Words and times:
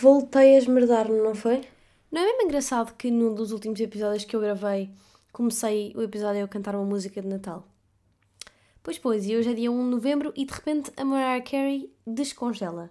voltei 0.00 0.54
a 0.54 0.58
esmerdar-me, 0.58 1.20
não 1.20 1.34
foi? 1.34 1.64
Não 2.10 2.20
é 2.20 2.24
mesmo 2.26 2.42
engraçado 2.42 2.94
que 2.94 3.10
num 3.10 3.34
dos 3.34 3.50
últimos 3.50 3.80
episódios 3.80 4.24
que 4.24 4.36
eu 4.36 4.40
gravei 4.40 4.90
comecei 5.32 5.92
o 5.96 6.02
episódio 6.02 6.44
a 6.44 6.48
cantar 6.48 6.74
uma 6.74 6.84
música 6.84 7.20
de 7.20 7.28
Natal? 7.28 7.66
Pois 8.82 8.98
pois, 8.98 9.26
e 9.26 9.34
hoje 9.34 9.50
é 9.50 9.54
dia 9.54 9.72
1 9.72 9.84
de 9.84 9.90
novembro 9.90 10.32
e 10.36 10.44
de 10.44 10.52
repente 10.52 10.92
a 10.96 11.04
Mariah 11.04 11.42
Carey 11.42 11.92
descongela. 12.06 12.90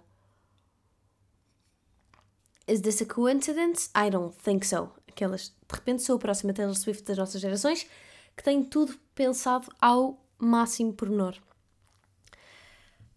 Is 2.68 2.80
this 2.80 3.00
a 3.00 3.06
coincidence? 3.06 3.88
I 3.96 4.10
don't 4.10 4.36
think 4.42 4.66
so. 4.66 4.90
Aquelas, 5.08 5.48
de 5.48 5.74
repente 5.74 6.02
sou 6.02 6.16
a 6.16 6.18
próxima 6.18 6.52
Taylor 6.52 6.74
Swift 6.74 7.04
das 7.04 7.16
nossas 7.16 7.40
gerações 7.40 7.86
que 8.36 8.42
tem 8.42 8.62
tudo 8.62 8.98
pensado 9.14 9.72
ao 9.80 10.22
máximo 10.38 10.92
pormenor. 10.92 11.36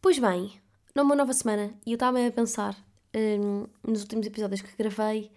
Pois 0.02 0.18
bem, 0.20 0.62
numa 0.96 1.16
nova 1.16 1.34
semana 1.34 1.74
e 1.86 1.92
eu 1.92 1.96
estava 1.96 2.26
a 2.26 2.32
pensar 2.32 2.89
um, 3.16 3.66
nos 3.86 4.02
últimos 4.02 4.26
episódios 4.28 4.62
que 4.62 4.76
gravei 4.78 5.32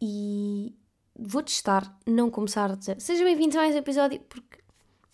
e 0.00 0.74
vou 1.18 1.42
testar 1.42 1.98
não 2.06 2.30
começar 2.30 2.70
a 2.70 2.74
dizer 2.74 3.00
sejam 3.00 3.24
bem-vindos 3.24 3.56
a 3.56 3.60
mais 3.60 3.74
um 3.74 3.78
episódio 3.78 4.20
porque 4.28 4.58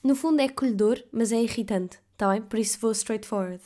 no 0.03 0.17
fundo 0.17 0.41
é 0.41 0.47
acolhedor, 0.47 1.01
mas 1.13 1.31
é 1.31 1.41
irritante, 1.41 2.01
está 2.13 2.29
bem? 2.29 2.43
Por 2.43 2.59
isso 2.59 2.77
vou 2.81 2.91
straightforward. 2.91 3.63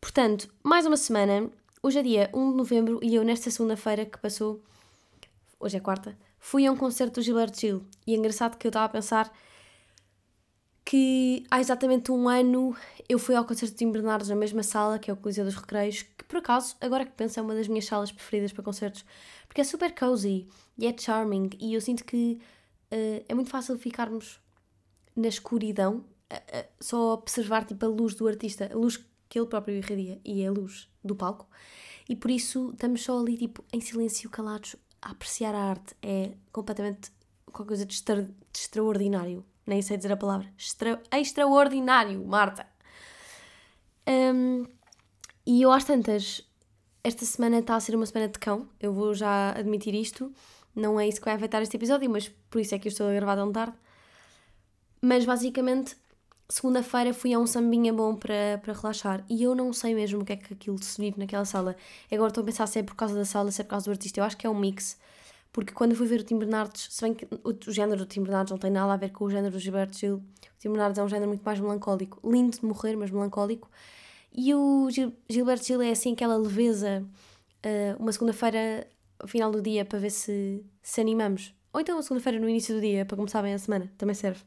Portanto, 0.00 0.48
mais 0.62 0.86
uma 0.86 0.96
semana, 0.96 1.50
hoje 1.82 1.98
é 1.98 2.02
dia 2.02 2.30
1 2.32 2.50
de 2.52 2.56
novembro 2.56 3.00
e 3.02 3.16
eu 3.16 3.24
nesta 3.24 3.50
segunda-feira 3.50 4.06
que 4.06 4.16
passou, 4.18 4.62
hoje 5.58 5.76
é 5.76 5.80
quarta, 5.80 6.16
fui 6.38 6.66
a 6.66 6.72
um 6.72 6.76
concerto 6.76 7.20
do 7.20 7.24
Gilberto 7.24 7.58
Gil 7.58 7.84
e 8.06 8.14
é 8.14 8.16
engraçado 8.16 8.56
que 8.56 8.66
eu 8.66 8.70
estava 8.70 8.86
a 8.86 8.88
pensar 8.88 9.32
que 10.90 11.46
há 11.48 11.60
exatamente 11.60 12.10
um 12.10 12.28
ano 12.28 12.74
eu 13.08 13.16
fui 13.16 13.36
ao 13.36 13.44
concerto 13.44 13.74
de 13.74 13.78
Tim 13.78 13.92
Bernardes 13.92 14.28
na 14.28 14.34
mesma 14.34 14.64
sala, 14.64 14.98
que 14.98 15.08
é 15.08 15.14
o 15.14 15.16
Coliseu 15.16 15.44
dos 15.44 15.54
Recreios, 15.54 16.02
que 16.02 16.24
por 16.24 16.38
acaso, 16.38 16.74
agora 16.80 17.06
que 17.06 17.12
penso, 17.12 17.38
é 17.38 17.42
uma 17.44 17.54
das 17.54 17.68
minhas 17.68 17.84
salas 17.84 18.10
preferidas 18.10 18.52
para 18.52 18.64
concertos, 18.64 19.04
porque 19.46 19.60
é 19.60 19.64
super 19.64 19.94
cozy 19.94 20.48
e 20.76 20.88
é 20.88 20.98
charming 20.98 21.50
e 21.60 21.74
eu 21.74 21.80
sinto 21.80 22.04
que 22.04 22.40
uh, 22.90 23.24
é 23.28 23.32
muito 23.34 23.50
fácil 23.50 23.78
ficarmos 23.78 24.40
na 25.14 25.28
escuridão, 25.28 25.98
uh, 25.98 26.58
uh, 26.58 26.68
só 26.80 27.12
observar 27.12 27.64
tipo 27.64 27.86
a 27.86 27.88
luz 27.88 28.16
do 28.16 28.26
artista, 28.26 28.68
a 28.72 28.76
luz 28.76 28.98
que 29.28 29.38
ele 29.38 29.46
próprio 29.46 29.76
irradia 29.76 30.20
e 30.24 30.44
a 30.44 30.50
luz 30.50 30.88
do 31.04 31.14
palco, 31.14 31.46
e 32.08 32.16
por 32.16 32.32
isso 32.32 32.70
estamos 32.72 33.04
só 33.04 33.16
ali 33.16 33.36
tipo 33.36 33.64
em 33.72 33.80
silêncio, 33.80 34.28
calados, 34.28 34.74
a 35.00 35.12
apreciar 35.12 35.54
a 35.54 35.62
arte. 35.66 35.94
É 36.02 36.32
completamente 36.50 37.12
qualquer 37.46 37.68
coisa 37.68 37.86
de, 37.86 37.94
extra, 37.94 38.24
de 38.24 38.58
extraordinário 38.58 39.44
nem 39.66 39.82
sei 39.82 39.96
dizer 39.96 40.12
a 40.12 40.16
palavra, 40.16 40.48
extra, 40.58 41.00
extraordinário, 41.12 42.24
Marta. 42.24 42.66
Um, 44.08 44.66
e 45.46 45.62
eu 45.62 45.72
às 45.72 45.84
tantas, 45.84 46.46
esta 47.02 47.24
semana 47.24 47.58
está 47.58 47.76
a 47.76 47.80
ser 47.80 47.94
uma 47.94 48.06
semana 48.06 48.28
de 48.28 48.38
cão, 48.38 48.68
eu 48.80 48.92
vou 48.92 49.14
já 49.14 49.50
admitir 49.50 49.94
isto, 49.94 50.32
não 50.74 50.98
é 50.98 51.08
isso 51.08 51.18
que 51.20 51.24
vai 51.24 51.34
afetar 51.34 51.62
este 51.62 51.76
episódio, 51.76 52.08
mas 52.10 52.28
por 52.50 52.60
isso 52.60 52.74
é 52.74 52.78
que 52.78 52.88
eu 52.88 52.90
estou 52.90 53.08
a 53.08 53.12
gravar 53.12 53.36
tão 53.36 53.52
tarde. 53.52 53.74
Mas 55.00 55.24
basicamente, 55.24 55.96
segunda-feira 56.48 57.14
fui 57.14 57.32
a 57.32 57.38
um 57.38 57.46
sambinha 57.46 57.92
bom 57.92 58.14
para, 58.14 58.60
para 58.62 58.72
relaxar 58.72 59.24
e 59.28 59.42
eu 59.42 59.54
não 59.54 59.72
sei 59.72 59.94
mesmo 59.94 60.20
o 60.20 60.24
que 60.24 60.32
é 60.32 60.36
que 60.36 60.54
aquilo 60.54 60.82
se 60.82 61.00
vive 61.00 61.18
naquela 61.18 61.44
sala. 61.44 61.76
Agora 62.10 62.28
estou 62.28 62.42
a 62.42 62.44
pensar 62.44 62.66
se 62.66 62.78
é 62.78 62.82
por 62.82 62.94
causa 62.94 63.14
da 63.14 63.24
sala, 63.24 63.50
se 63.50 63.60
é 63.60 63.64
por 63.64 63.70
causa 63.70 63.86
do 63.86 63.92
artista, 63.92 64.20
eu 64.20 64.24
acho 64.24 64.36
que 64.36 64.46
é 64.46 64.50
um 64.50 64.58
mix 64.58 64.98
porque 65.52 65.72
quando 65.72 65.92
eu 65.92 65.96
fui 65.96 66.06
ver 66.06 66.20
o 66.20 66.24
Tim 66.24 66.38
Bernardes, 66.38 66.88
se 66.90 67.02
bem 67.02 67.12
que 67.12 67.26
o, 67.42 67.72
género 67.72 67.98
do 67.98 68.06
Tim 68.06 68.22
Bernardes 68.22 68.52
não 68.52 68.58
tem 68.58 68.70
nada 68.70 68.92
a 68.92 68.96
ver 68.96 69.10
com 69.10 69.24
o 69.24 69.30
género 69.30 69.52
do 69.52 69.58
Gilberto 69.58 69.98
Gil, 69.98 70.16
o 70.16 70.58
Tim 70.58 70.68
Bernardes 70.68 70.98
é 70.98 71.02
um 71.02 71.08
género 71.08 71.28
muito 71.28 71.42
mais 71.42 71.58
melancólico, 71.58 72.20
lindo 72.28 72.58
de 72.58 72.64
morrer, 72.64 72.96
mas 72.96 73.10
melancólico. 73.10 73.68
E 74.32 74.54
o 74.54 74.88
Gil, 74.90 75.12
Gilberto 75.28 75.64
Gil 75.64 75.82
é 75.82 75.90
assim 75.90 76.12
aquela 76.12 76.36
leveza, 76.36 77.04
uh, 77.66 78.00
uma 78.00 78.12
segunda-feira, 78.12 78.86
final 79.26 79.50
do 79.50 79.60
dia, 79.60 79.84
para 79.84 79.98
ver 79.98 80.10
se, 80.10 80.64
se 80.82 81.00
animamos. 81.00 81.52
Ou 81.72 81.80
então 81.80 81.96
uma 81.96 82.02
segunda-feira 82.02 82.38
no 82.38 82.48
início 82.48 82.74
do 82.74 82.80
dia, 82.80 83.04
para 83.04 83.16
começar 83.16 83.42
bem 83.42 83.54
a 83.54 83.58
semana, 83.58 83.92
também 83.98 84.14
serve. 84.14 84.40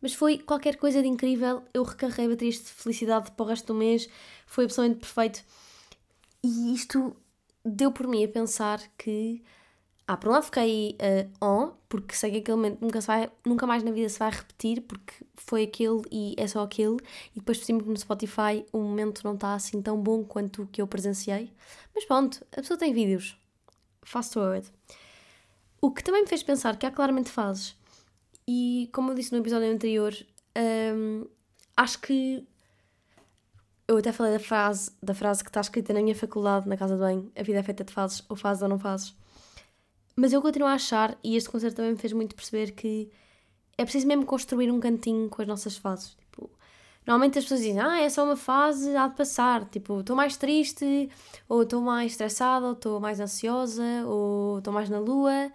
Mas 0.00 0.12
foi 0.12 0.38
qualquer 0.38 0.76
coisa 0.76 1.00
de 1.00 1.08
incrível, 1.08 1.62
eu 1.72 1.84
recarreguei 1.84 2.28
baterias 2.28 2.56
de 2.56 2.64
felicidade 2.64 3.30
para 3.30 3.44
o 3.44 3.48
resto 3.48 3.66
do 3.68 3.74
mês, 3.74 4.08
foi 4.46 4.64
absolutamente 4.64 5.00
perfeito. 5.00 5.44
E 6.42 6.74
isto 6.74 7.16
deu 7.66 7.90
por 7.90 8.06
mim 8.06 8.24
a 8.24 8.28
pensar 8.28 8.80
que. 8.96 9.42
Ah, 10.08 10.16
por 10.16 10.28
um 10.28 10.32
lado 10.32 10.44
fiquei 10.44 10.96
uh, 11.00 11.44
on, 11.44 11.72
porque 11.88 12.14
sei 12.14 12.30
que 12.30 12.36
aquele 12.36 12.56
momento 12.56 12.80
nunca, 12.80 13.00
vai, 13.00 13.28
nunca 13.44 13.66
mais 13.66 13.82
na 13.82 13.90
vida 13.90 14.08
se 14.08 14.20
vai 14.20 14.30
repetir, 14.30 14.82
porque 14.82 15.12
foi 15.34 15.64
aquele 15.64 16.00
e 16.12 16.34
é 16.38 16.46
só 16.46 16.62
aquele. 16.62 16.96
E 17.34 17.40
depois 17.40 17.58
percebi 17.58 17.82
que 17.82 17.88
no 17.88 17.96
Spotify 17.96 18.64
o 18.72 18.78
momento 18.78 19.22
não 19.24 19.34
está 19.34 19.54
assim 19.54 19.82
tão 19.82 20.00
bom 20.00 20.22
quanto 20.22 20.62
o 20.62 20.66
que 20.68 20.80
eu 20.80 20.86
presenciei. 20.86 21.52
Mas 21.92 22.04
pronto, 22.04 22.46
a 22.52 22.56
pessoa 22.56 22.78
tem 22.78 22.92
vídeos. 22.92 23.36
Fast 24.02 24.34
forward. 24.34 24.70
O 25.80 25.90
que 25.90 26.04
também 26.04 26.22
me 26.22 26.28
fez 26.28 26.42
pensar 26.42 26.76
que 26.76 26.86
há 26.86 26.90
claramente 26.90 27.28
fases. 27.28 27.76
E 28.46 28.88
como 28.92 29.10
eu 29.10 29.14
disse 29.16 29.32
no 29.32 29.38
episódio 29.38 29.68
anterior, 29.68 30.14
um, 30.94 31.26
acho 31.76 32.00
que 32.00 32.46
eu 33.88 33.96
até 33.96 34.12
falei 34.12 34.32
da 34.32 34.40
frase, 34.40 34.90
da 35.02 35.14
frase 35.14 35.44
que 35.44 35.50
está 35.50 35.60
escrita 35.60 35.92
na 35.92 36.00
minha 36.00 36.14
faculdade, 36.14 36.68
na 36.68 36.76
casa 36.76 36.94
de 36.94 37.00
banho: 37.00 37.30
a 37.36 37.42
vida 37.42 37.58
é 37.58 37.62
feita 37.62 37.84
de 37.84 37.92
fases, 37.92 38.22
ou 38.28 38.36
fazes 38.36 38.62
ou 38.62 38.68
não 38.68 38.78
fazes. 38.78 39.14
Mas 40.16 40.32
eu 40.32 40.42
continuo 40.42 40.68
a 40.68 40.72
achar, 40.72 41.16
e 41.22 41.36
este 41.36 41.50
concerto 41.50 41.76
também 41.76 41.92
me 41.92 41.98
fez 41.98 42.12
muito 42.12 42.34
perceber 42.34 42.72
que 42.72 43.10
é 43.76 43.84
preciso 43.84 44.06
mesmo 44.06 44.24
construir 44.24 44.70
um 44.70 44.80
cantinho 44.80 45.28
com 45.28 45.42
as 45.42 45.48
nossas 45.48 45.76
fases. 45.76 46.16
Tipo, 46.16 46.50
normalmente 47.06 47.38
as 47.38 47.44
pessoas 47.44 47.60
dizem, 47.60 47.80
ah, 47.80 48.00
é 48.00 48.08
só 48.08 48.24
uma 48.24 48.36
fase, 48.36 48.96
há 48.96 49.08
de 49.08 49.14
passar. 49.16 49.66
Tipo, 49.66 50.00
estou 50.00 50.16
mais 50.16 50.36
triste, 50.36 51.10
ou 51.48 51.62
estou 51.62 51.82
mais 51.82 52.12
estressada, 52.12 52.66
ou 52.66 52.72
estou 52.72 52.98
mais 53.00 53.20
ansiosa, 53.20 53.84
ou 54.06 54.58
estou 54.58 54.72
mais 54.72 54.88
na 54.88 54.98
lua. 54.98 55.52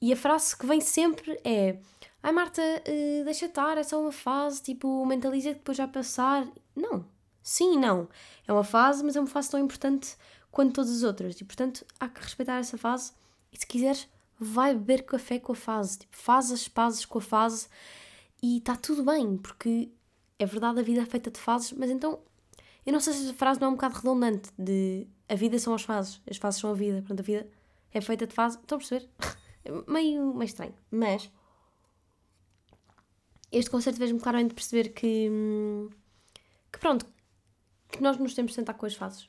E 0.00 0.12
a 0.12 0.16
frase 0.16 0.56
que 0.56 0.64
vem 0.64 0.80
sempre 0.80 1.38
é, 1.44 1.78
ai 2.22 2.32
Marta, 2.32 2.62
uh, 2.62 3.24
deixa 3.24 3.46
estar, 3.46 3.76
é 3.78 3.82
só 3.82 4.00
uma 4.00 4.12
fase, 4.12 4.62
tipo, 4.62 5.04
mentaliza 5.04 5.50
que 5.50 5.56
depois 5.56 5.76
vai 5.76 5.88
passar. 5.88 6.46
Não, 6.76 7.04
Sim 7.48 7.76
e 7.76 7.78
não. 7.78 8.06
É 8.46 8.52
uma 8.52 8.62
fase, 8.62 9.02
mas 9.02 9.16
é 9.16 9.20
uma 9.20 9.26
fase 9.26 9.50
tão 9.50 9.58
importante 9.58 10.18
quanto 10.50 10.74
todas 10.74 10.90
as 10.90 11.02
outras. 11.02 11.40
E 11.40 11.44
portanto 11.44 11.82
há 11.98 12.06
que 12.06 12.20
respeitar 12.20 12.58
essa 12.58 12.76
fase. 12.76 13.12
E 13.50 13.58
se 13.58 13.66
quiseres, 13.66 14.06
vai 14.38 14.74
beber 14.74 15.02
café 15.06 15.38
com 15.38 15.52
a 15.52 15.54
fase. 15.54 16.00
Tipo, 16.00 16.14
faz 16.14 16.52
as 16.52 16.68
pazes 16.68 17.06
com 17.06 17.16
a 17.16 17.22
fase 17.22 17.66
e 18.42 18.58
está 18.58 18.76
tudo 18.76 19.02
bem, 19.02 19.38
porque 19.38 19.88
é 20.38 20.44
verdade, 20.44 20.78
a 20.80 20.82
vida 20.82 21.00
é 21.00 21.06
feita 21.06 21.30
de 21.30 21.40
fases, 21.40 21.72
mas 21.72 21.88
então 21.88 22.18
eu 22.84 22.92
não 22.92 23.00
sei 23.00 23.14
se 23.14 23.30
a 23.30 23.34
frase 23.34 23.58
não 23.58 23.68
é 23.68 23.70
um 23.70 23.74
bocado 23.76 23.96
redundante 23.96 24.50
de 24.58 25.06
a 25.26 25.34
vida 25.34 25.58
são 25.58 25.72
as 25.72 25.82
fases, 25.82 26.20
as 26.30 26.36
fases 26.36 26.60
são 26.60 26.70
a 26.70 26.74
vida, 26.74 26.98
portanto 26.98 27.20
a 27.20 27.22
vida 27.22 27.48
é 27.94 28.00
feita 28.02 28.26
de 28.26 28.34
fases. 28.34 28.58
Estão 28.60 28.76
a 28.76 28.78
perceber? 28.78 29.08
meio, 29.88 30.34
meio 30.34 30.44
estranho. 30.44 30.74
Mas 30.90 31.30
este 33.50 33.70
concerto 33.70 33.98
fez-me 33.98 34.20
claramente 34.20 34.52
perceber 34.52 34.90
que, 34.90 35.30
hum, 35.30 35.88
que 36.70 36.78
pronto, 36.78 37.06
que 37.98 38.02
nós 38.02 38.16
nos 38.16 38.34
temos 38.34 38.52
de 38.52 38.56
sentar 38.56 38.76
com 38.76 38.86
as 38.86 38.94
fases. 38.94 39.28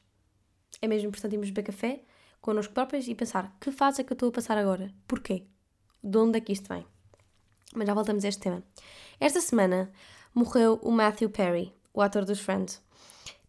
É 0.82 0.88
mesmo 0.88 1.10
importante 1.10 1.34
irmos 1.34 1.50
beber 1.50 1.64
café 1.64 2.02
connosco 2.40 2.74
próprios 2.74 3.08
e 3.08 3.16
pensar 3.16 3.58
que 3.60 3.72
fase 3.72 4.02
é 4.02 4.04
que 4.04 4.14
eu 4.14 4.16
estou 4.16 4.30
a 4.30 4.32
passar 4.32 4.58
agora? 4.58 4.94
Porquê? 5.08 5.44
De 6.02 6.18
onde 6.18 6.38
é 6.38 6.42
que 6.42 6.54
isto 6.54 6.70
vem? 6.70 6.86
Mas 7.76 7.88
já 7.88 7.94
voltamos 7.94 8.24
a 8.24 8.28
este 8.28 8.42
tema. 8.42 8.64
Esta 9.20 9.42
semana 9.42 9.92
morreu 10.34 10.80
o 10.84 10.92
Matthew 10.92 11.30
Perry, 11.32 11.74
o 11.94 12.02
ator 12.02 12.24
dos 12.26 12.40
Friends. 12.40 12.82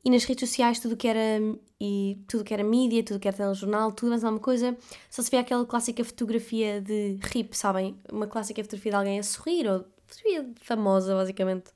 E 0.02 0.10
nas 0.10 0.24
redes 0.24 0.48
sociais 0.48 0.80
tudo 0.80 0.96
que 0.96 1.06
era 1.06 1.38
e 1.78 2.24
tudo 2.26 2.42
que 2.42 2.54
era 2.54 2.64
mídia, 2.64 3.04
tudo 3.04 3.20
que 3.20 3.28
era 3.28 3.36
telejornal, 3.36 3.92
tudo 3.92 4.10
mais 4.10 4.24
alguma 4.24 4.42
coisa, 4.42 4.76
só 5.10 5.22
se 5.22 5.30
vê 5.30 5.36
aquela 5.36 5.66
clássica 5.66 6.02
fotografia 6.02 6.80
de 6.80 7.18
RIP, 7.22 7.54
sabem? 7.54 7.98
Uma 8.10 8.26
clássica 8.26 8.62
fotografia 8.64 8.92
de 8.92 8.96
alguém 8.96 9.18
a 9.18 9.22
sorrir, 9.22 9.66
ou 9.68 9.84
fotografia 10.06 10.50
famosa, 10.62 11.14
basicamente, 11.14 11.70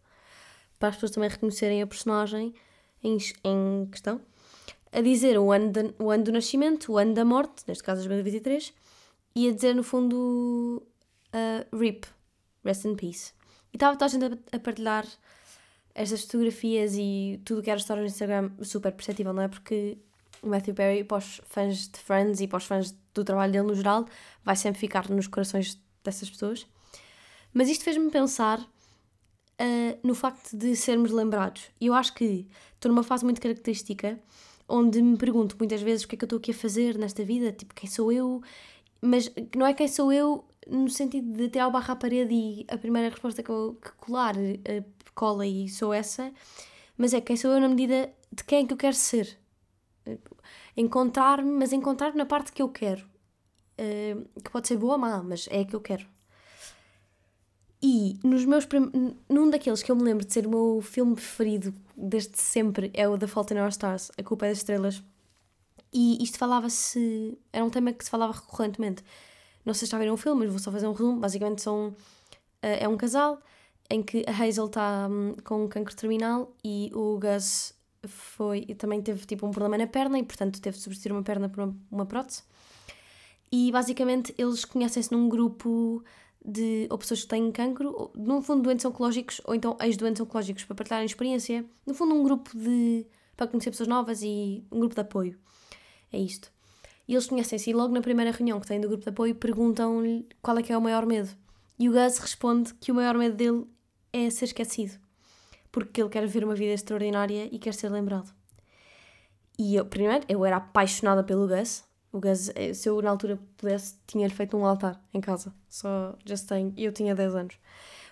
para 0.79 0.89
as 0.89 0.97
pessoas 0.97 1.13
também 1.13 1.29
reconhecerem 1.29 1.83
a 1.83 1.87
personagem 1.87 2.55
em, 3.05 3.19
em 3.45 3.87
questão, 3.87 4.21
a 4.91 5.01
dizer 5.01 5.39
o 5.39 5.53
ano, 5.53 5.71
de, 5.71 5.95
o 5.99 6.11
ano 6.11 6.25
do 6.25 6.33
nascimento, 6.33 6.93
o 6.93 6.99
ano 6.99 7.15
da 7.15 7.25
morte, 7.25 7.65
neste 7.67 7.85
caso 7.85 8.01
2023, 8.09 8.73
e 9.37 9.49
a 9.49 9.53
dizer 9.53 9.75
no 9.75 9.83
fundo 9.83 10.83
uh, 11.35 11.77
RIP, 11.77 12.07
Rest 12.65 12.85
in 12.85 12.97
Peace. 12.97 13.33
E 13.73 13.77
estava 13.77 13.97
toda 13.97 14.07
a 14.07 14.09
gente 14.09 14.25
a, 14.25 14.57
a 14.57 14.61
partilhar 14.61 15.07
estas 15.95 16.23
fotografias 16.23 16.95
e 16.97 17.41
tudo 17.45 17.63
que 17.63 17.71
era 17.71 17.79
história 17.79 18.03
no 18.03 18.09
Instagram 18.09 18.51
super 18.63 18.93
perceptível, 18.93 19.33
não 19.33 19.43
é? 19.43 19.49
Porque 19.49 19.99
o 20.43 20.49
Matthew 20.49 20.75
Perry, 20.75 21.05
para 21.05 21.19
os 21.19 21.41
fãs 21.45 21.89
de 21.89 21.99
Friends 21.99 22.41
e 22.41 22.49
para 22.49 22.59
os 22.59 22.65
fãs 22.65 22.97
do 23.13 23.25
trabalho 23.25 23.53
dele 23.53 23.67
no 23.67 23.75
geral, 23.75 24.07
vai 24.45 24.57
sempre 24.57 24.81
ficar 24.81 25.09
nos 25.09 25.27
corações 25.27 25.81
dessas 26.03 26.29
pessoas. 26.31 26.67
Mas 27.53 27.69
isto 27.69 27.85
fez-me 27.85 28.11
pensar 28.11 28.61
uh, 29.61 29.99
no 30.03 30.15
facto 30.15 30.57
de 30.57 30.75
sermos 30.77 31.11
lembrados. 31.11 31.71
E 31.81 31.87
eu 31.87 31.95
acho 31.95 32.15
que 32.15 32.47
estou 32.75 32.91
numa 32.91 33.03
fase 33.03 33.25
muito 33.25 33.41
característica 33.41 34.19
onde 34.69 35.03
me 35.03 35.17
pergunto 35.17 35.57
muitas 35.59 35.83
vezes 35.83 36.05
o 36.05 36.09
que 36.09 36.15
é 36.15 36.19
que 36.19 36.25
eu 36.25 36.27
estou 36.27 36.39
aqui 36.39 36.51
a 36.51 36.55
fazer 36.55 36.97
nesta 36.97 37.23
vida, 37.25 37.53
tipo, 37.53 37.75
quem 37.75 37.89
sou 37.89 38.11
eu? 38.11 38.43
Mas 39.01 39.31
não 39.55 39.67
é 39.67 39.75
quem 39.75 39.87
sou 39.87 40.13
eu 40.13 40.45
no 40.67 40.89
sentido 40.89 41.37
de 41.37 41.49
tirar 41.51 41.69
o 41.69 41.71
barro 41.71 41.93
à 41.93 41.97
parede 41.97 42.35
e 42.35 42.67
a 42.69 42.79
primeira 42.79 43.11
resposta 43.11 43.43
que 43.43 43.51
eu 43.51 43.79
que 43.83 43.93
colar 43.93 44.35
uh, 44.37 44.85
cola 45.15 45.47
e 45.47 45.69
sou 45.69 45.93
essa, 45.93 46.33
mas 46.97 47.15
é 47.15 47.21
quem 47.21 47.37
sou 47.37 47.53
eu 47.53 47.61
na 47.61 47.69
medida 47.69 48.13
de 48.33 48.45
quem 48.45 48.65
é 48.65 48.67
que 48.67 48.73
eu 48.73 48.77
quero 48.77 48.97
ser. 48.97 49.39
Encontrar-me, 50.77 51.51
mas 51.51 51.73
encontrar 51.73 52.15
na 52.15 52.27
parte 52.27 52.53
que 52.53 52.63
eu 52.63 52.69
quero. 52.69 53.07
Uh, 53.79 54.41
que 54.41 54.51
pode 54.51 54.69
ser 54.69 54.77
boa 54.77 54.95
ou 54.95 54.99
má, 54.99 55.23
mas 55.23 55.49
é 55.51 55.61
a 55.61 55.65
que 55.65 55.75
eu 55.75 55.81
quero. 55.81 56.07
E 57.87 58.19
nos 58.25 58.47
meus 58.47 58.67
num 59.29 59.51
daqueles 59.51 59.83
que 59.83 59.93
eu 59.93 59.97
me 59.97 60.05
lembro 60.05 60.25
de 60.25 60.33
ser 60.33 60.47
o 60.47 60.49
meu 60.49 60.81
filme 60.81 61.15
preferido 61.15 61.75
desde 61.95 62.39
sempre 62.39 62.91
é 62.95 63.07
o 63.07 63.19
The 63.19 63.27
Fault 63.27 63.53
in 63.53 63.59
Our 63.59 63.69
Stars, 63.69 64.11
A 64.17 64.23
Culpa 64.23 64.47
é 64.47 64.49
das 64.49 64.57
Estrelas. 64.57 65.03
E 65.93 66.17
isto 66.25 66.39
falava-se. 66.39 67.37
Era 67.53 67.63
um 67.63 67.69
tema 67.69 67.93
que 67.93 68.03
se 68.03 68.11
falava 68.11 68.33
recorrentemente. 68.33 69.05
Não 69.67 69.75
sei 69.75 69.85
se 69.87 69.93
já 69.93 69.99
viram 69.99 70.15
o 70.15 70.17
filme, 70.17 70.41
mas 70.41 70.51
vou 70.51 70.59
só 70.59 70.73
fazer 70.73 70.87
um 70.87 70.93
resumo. 70.93 71.21
Basicamente 71.21 71.61
são. 71.61 71.89
Uh, 71.89 71.95
é 72.63 72.89
um 72.89 72.97
casal 72.97 73.39
em 73.91 74.03
que 74.03 74.25
a 74.27 74.31
Hazel 74.31 74.65
está 74.65 75.07
um, 75.07 75.35
com 75.45 75.65
um 75.65 75.69
cancro 75.69 75.95
terminal 75.95 76.51
e 76.65 76.91
o 76.95 77.19
Gus 77.19 77.75
foi. 78.09 78.65
também 78.79 79.03
teve 79.03 79.27
tipo 79.27 79.47
um 79.47 79.51
problema 79.51 79.77
na 79.77 79.87
perna 79.87 80.19
e 80.19 80.23
portanto 80.23 80.59
teve 80.59 80.79
de 80.79 80.83
substituir 80.83 81.13
uma 81.13 81.23
perna 81.23 81.51
por 81.51 81.75
uma 81.91 82.07
prótese. 82.07 82.45
E 83.53 83.71
basicamente 83.71 84.35
eles 84.39 84.65
conhecem-se 84.65 85.13
num 85.13 85.29
grupo 85.29 86.03
de 86.45 86.87
ou 86.91 86.99
pessoas 86.99 87.23
que 87.23 87.29
têm 87.29 87.51
cancro, 87.51 87.93
ou, 87.97 88.13
no 88.15 88.43
fundo 88.43 88.63
doentes 88.63 88.85
oncológicos, 88.85 89.41
ou 89.45 89.55
então 89.55 89.77
ex-doentes 89.81 90.21
oncológicos 90.21 90.65
para 90.65 90.77
partilharem 90.77 91.07
experiência. 91.07 91.65
No 91.87 91.95
fundo, 91.95 92.15
um 92.15 92.23
grupo 92.23 92.51
de. 92.57 93.07
para 93.37 93.47
conhecer 93.47 93.71
pessoas 93.71 93.89
novas 93.89 94.23
e 94.23 94.63
um 94.71 94.79
grupo 94.79 94.95
de 94.95 95.01
apoio. 95.01 95.39
É 96.13 96.19
isto. 96.19 96.53
E 97.09 97.15
eles 97.15 97.27
conhecem-se 97.27 97.71
e 97.71 97.73
logo 97.75 97.93
na 97.93 98.01
primeira 98.01 98.31
reunião 98.31 98.61
que 98.61 98.67
têm 98.67 98.81
do 98.81 98.89
grupo 98.89 99.03
de 99.03 99.11
apoio 99.11 99.35
perguntam-lhe 99.35 100.27
qual 100.41 100.59
é 100.59 100.63
que 100.63 100.73
é 100.73 100.79
o 100.79 100.81
maior 100.81 101.05
medo. 101.07 101.31
E 101.79 101.89
o 101.89 101.93
Gus 101.93 102.19
responde 102.19 102.73
que 102.75 102.93
o 102.93 102.95
maior 102.95 103.17
medo 103.17 103.37
dele 103.37 103.67
é 104.13 104.31
ser 104.31 104.47
esquecido. 104.47 104.99
Porque 105.71 106.01
ele 106.01 106.09
quer 106.09 106.23
viver 106.27 106.45
uma 106.45 106.55
vida 106.55 106.73
extraordinária 106.73 107.49
e 107.51 107.59
quer 107.59 107.75
ser 107.75 107.89
lembrado. 107.89 108.33
E 109.59 109.75
eu, 109.75 109.85
primeiro, 109.85 110.25
eu 110.29 110.45
era 110.45 110.57
apaixonada 110.57 111.23
pelo 111.23 111.49
Gus, 111.49 111.85
o 112.15 112.21
eh, 112.55 112.73
se 112.73 112.89
eu 112.89 113.03
na 113.03 113.11
altura 113.11 113.39
pudesse, 113.57 113.97
tinha-lhe 114.07 114.33
feito 114.33 114.57
um 114.57 114.65
altar 114.65 115.03
em 115.13 115.21
casa. 115.21 115.53
Só 115.69 116.17
just 116.25 116.47
saying. 116.47 116.73
E 116.77 116.85
eu 116.85 116.93
tinha 116.93 117.13
10 117.13 117.35
anos. 117.35 117.59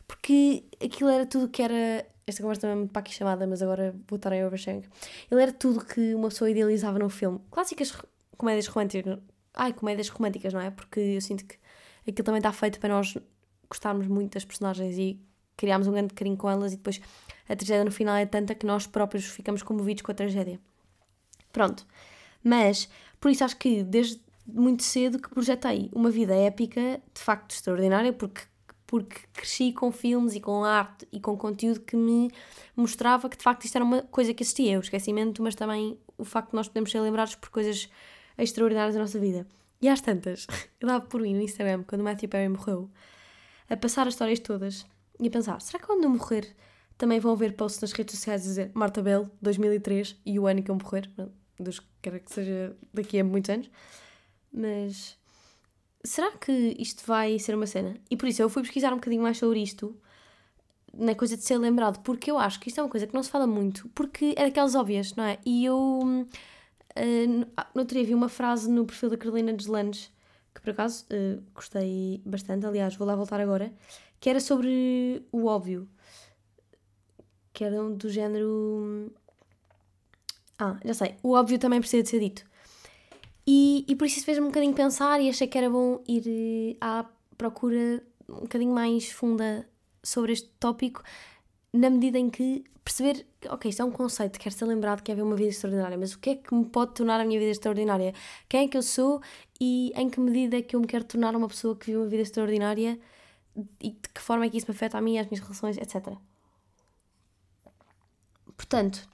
Porque 0.08 0.64
aquilo 0.82 1.08
era 1.08 1.24
tudo 1.24 1.48
que 1.48 1.62
era. 1.62 2.04
Esta 2.26 2.42
conversa 2.42 2.62
também 2.62 2.74
é 2.74 2.78
muito 2.78 2.90
para 2.90 3.00
aqui 3.00 3.14
chamada, 3.14 3.46
mas 3.46 3.62
agora 3.62 3.94
vou 4.08 4.16
estar 4.16 4.32
em 4.32 4.44
oversharing. 4.44 4.82
Ele 5.30 5.42
era 5.42 5.52
tudo 5.52 5.84
que 5.84 6.14
uma 6.14 6.28
pessoa 6.28 6.50
idealizava 6.50 6.98
no 6.98 7.08
filme. 7.08 7.40
Clássicas 7.50 7.96
comédias 8.36 8.66
românticas. 8.66 9.18
Ai, 9.54 9.72
comédias 9.72 10.08
românticas, 10.08 10.52
não 10.52 10.60
é? 10.60 10.70
Porque 10.70 10.98
eu 10.98 11.20
sinto 11.20 11.44
que 11.44 11.56
aquilo 12.02 12.24
também 12.24 12.38
está 12.40 12.52
feito 12.52 12.80
para 12.80 12.88
nós 12.88 13.16
gostarmos 13.68 14.08
muito 14.08 14.34
das 14.34 14.44
personagens 14.44 14.98
e 14.98 15.20
criarmos 15.56 15.86
um 15.86 15.92
grande 15.92 16.12
carinho 16.12 16.36
com 16.36 16.50
elas 16.50 16.72
e 16.72 16.76
depois 16.76 17.00
a 17.48 17.54
tragédia 17.54 17.84
no 17.84 17.92
final 17.92 18.16
é 18.16 18.26
tanta 18.26 18.54
que 18.54 18.66
nós 18.66 18.86
próprios 18.86 19.26
ficamos 19.26 19.62
comovidos 19.62 20.02
com 20.02 20.10
a 20.10 20.14
tragédia. 20.14 20.60
Pronto. 21.52 21.86
Mas 22.42 22.88
por 23.20 23.30
isso 23.30 23.44
acho 23.44 23.56
que 23.56 23.82
desde 23.82 24.20
muito 24.46 24.82
cedo 24.82 25.18
que 25.18 25.28
projetei 25.28 25.88
uma 25.92 26.10
vida 26.10 26.34
épica, 26.34 27.00
de 27.14 27.20
facto 27.20 27.52
extraordinária, 27.52 28.12
porque, 28.12 28.42
porque 28.86 29.20
cresci 29.32 29.72
com 29.72 29.92
filmes 29.92 30.34
e 30.34 30.40
com 30.40 30.64
arte 30.64 31.06
e 31.12 31.20
com 31.20 31.36
conteúdo 31.36 31.80
que 31.80 31.96
me 31.96 32.30
mostrava 32.76 33.28
que 33.28 33.36
de 33.36 33.42
facto 33.42 33.64
isto 33.64 33.76
era 33.76 33.84
uma 33.84 34.02
coisa 34.02 34.34
que 34.34 34.42
existia, 34.42 34.78
o 34.78 34.82
esquecimento, 34.82 35.42
mas 35.42 35.54
também 35.54 35.98
o 36.18 36.24
facto 36.24 36.50
de 36.50 36.56
nós 36.56 36.68
podermos 36.68 36.90
ser 36.90 37.00
lembrados 37.00 37.34
por 37.34 37.50
coisas 37.50 37.88
extraordinárias 38.36 38.94
da 38.94 39.00
nossa 39.00 39.18
vida. 39.18 39.46
E 39.80 39.88
às 39.88 40.00
tantas, 40.00 40.46
eu 40.80 40.88
dava 40.88 41.04
por 41.04 41.20
mim 41.20 41.34
no 41.34 41.42
Instagram, 41.42 41.84
quando 41.84 42.00
o 42.00 42.04
Matthew 42.04 42.28
Perry 42.28 42.48
morreu, 42.48 42.90
a 43.68 43.76
passar 43.76 44.06
as 44.06 44.14
histórias 44.14 44.40
todas 44.40 44.86
e 45.18 45.28
a 45.28 45.30
pensar: 45.30 45.60
será 45.60 45.78
que 45.78 45.86
quando 45.86 46.04
eu 46.04 46.10
morrer 46.10 46.54
também 46.98 47.18
vão 47.18 47.34
ver 47.34 47.54
posts 47.54 47.80
nas 47.80 47.92
redes 47.92 48.16
sociais 48.16 48.42
a 48.42 48.44
dizer 48.44 48.70
Marta 48.74 49.02
Bell, 49.02 49.30
2003 49.40 50.20
e 50.26 50.38
o 50.38 50.46
ano 50.46 50.62
que 50.62 50.70
eu 50.70 50.74
morrer? 50.74 51.10
Deus 51.58 51.80
queira 52.00 52.18
que 52.18 52.32
seja 52.32 52.76
daqui 52.92 53.18
a 53.18 53.24
muitos 53.24 53.50
anos. 53.50 53.70
Mas 54.52 55.16
será 56.04 56.32
que 56.32 56.76
isto 56.78 57.04
vai 57.06 57.38
ser 57.38 57.54
uma 57.54 57.66
cena? 57.66 57.96
E 58.10 58.16
por 58.16 58.28
isso 58.28 58.42
eu 58.42 58.48
fui 58.48 58.62
pesquisar 58.62 58.92
um 58.92 58.96
bocadinho 58.96 59.22
mais 59.22 59.38
sobre 59.38 59.62
isto, 59.62 59.96
na 60.92 61.14
coisa 61.14 61.36
de 61.36 61.42
ser 61.42 61.56
lembrado, 61.58 62.00
porque 62.02 62.30
eu 62.30 62.38
acho 62.38 62.60
que 62.60 62.68
isto 62.68 62.78
é 62.78 62.82
uma 62.82 62.90
coisa 62.90 63.06
que 63.06 63.14
não 63.14 63.22
se 63.22 63.30
fala 63.30 63.46
muito, 63.46 63.88
porque 63.94 64.34
é 64.36 64.44
daquelas 64.44 64.74
óbvias, 64.74 65.14
não 65.14 65.24
é? 65.24 65.38
E 65.44 65.64
eu 65.64 66.00
uh, 66.02 67.64
no 67.74 67.84
vi 67.84 68.14
uma 68.14 68.28
frase 68.28 68.70
no 68.70 68.84
perfil 68.84 69.10
da 69.10 69.16
Carolina 69.16 69.52
Deslandes, 69.52 70.12
que 70.54 70.60
por 70.60 70.70
acaso 70.70 71.06
uh, 71.06 71.42
gostei 71.54 72.20
bastante, 72.26 72.66
aliás, 72.66 72.94
vou 72.94 73.06
lá 73.06 73.16
voltar 73.16 73.40
agora, 73.40 73.72
que 74.20 74.28
era 74.28 74.40
sobre 74.40 75.26
o 75.32 75.46
óbvio, 75.46 75.88
que 77.52 77.64
era 77.64 77.82
do 77.90 78.10
género 78.10 79.12
ah, 80.62 80.76
já 80.84 80.94
sei. 80.94 81.16
O 81.22 81.32
óbvio 81.32 81.58
também 81.58 81.80
precisa 81.80 82.02
de 82.02 82.08
ser 82.08 82.20
dito. 82.20 82.44
E, 83.46 83.84
e 83.88 83.96
por 83.96 84.06
isso 84.06 84.18
isso 84.18 84.26
fez-me 84.26 84.44
um 84.44 84.48
bocadinho 84.48 84.74
pensar 84.74 85.20
e 85.20 85.28
achei 85.28 85.46
que 85.48 85.58
era 85.58 85.68
bom 85.68 86.02
ir 86.06 86.22
eh, 86.26 86.76
à 86.80 87.04
procura 87.36 88.02
um 88.28 88.42
bocadinho 88.42 88.72
mais 88.72 89.10
funda 89.10 89.68
sobre 90.02 90.32
este 90.32 90.48
tópico, 90.60 91.02
na 91.72 91.90
medida 91.90 92.18
em 92.18 92.30
que 92.30 92.64
perceber 92.84 93.26
ok, 93.48 93.68
isto 93.68 93.82
é 93.82 93.84
um 93.84 93.90
conceito, 93.90 94.38
quero 94.38 94.54
ser 94.54 94.64
lembrado, 94.64 95.02
quero 95.02 95.16
ver 95.16 95.22
uma 95.22 95.36
vida 95.36 95.50
extraordinária, 95.50 95.96
mas 95.98 96.12
o 96.14 96.18
que 96.18 96.30
é 96.30 96.34
que 96.36 96.54
me 96.54 96.64
pode 96.64 96.94
tornar 96.94 97.20
a 97.20 97.24
minha 97.24 97.38
vida 97.38 97.50
extraordinária? 97.50 98.14
Quem 98.48 98.64
é 98.64 98.68
que 98.68 98.76
eu 98.76 98.82
sou 98.82 99.20
e 99.60 99.92
em 99.96 100.08
que 100.08 100.20
medida 100.20 100.56
é 100.56 100.62
que 100.62 100.76
eu 100.76 100.80
me 100.80 100.86
quero 100.86 101.04
tornar 101.04 101.34
uma 101.34 101.48
pessoa 101.48 101.76
que 101.76 101.86
vive 101.86 101.98
uma 101.98 102.06
vida 102.06 102.22
extraordinária 102.22 102.98
e 103.80 103.90
de 103.90 104.08
que 104.14 104.20
forma 104.20 104.46
é 104.46 104.50
que 104.50 104.58
isso 104.58 104.66
me 104.68 104.74
afeta 104.74 104.98
a 104.98 105.00
mim, 105.00 105.18
as 105.18 105.26
minhas 105.26 105.40
relações, 105.40 105.76
etc. 105.76 106.16
Portanto, 108.56 109.08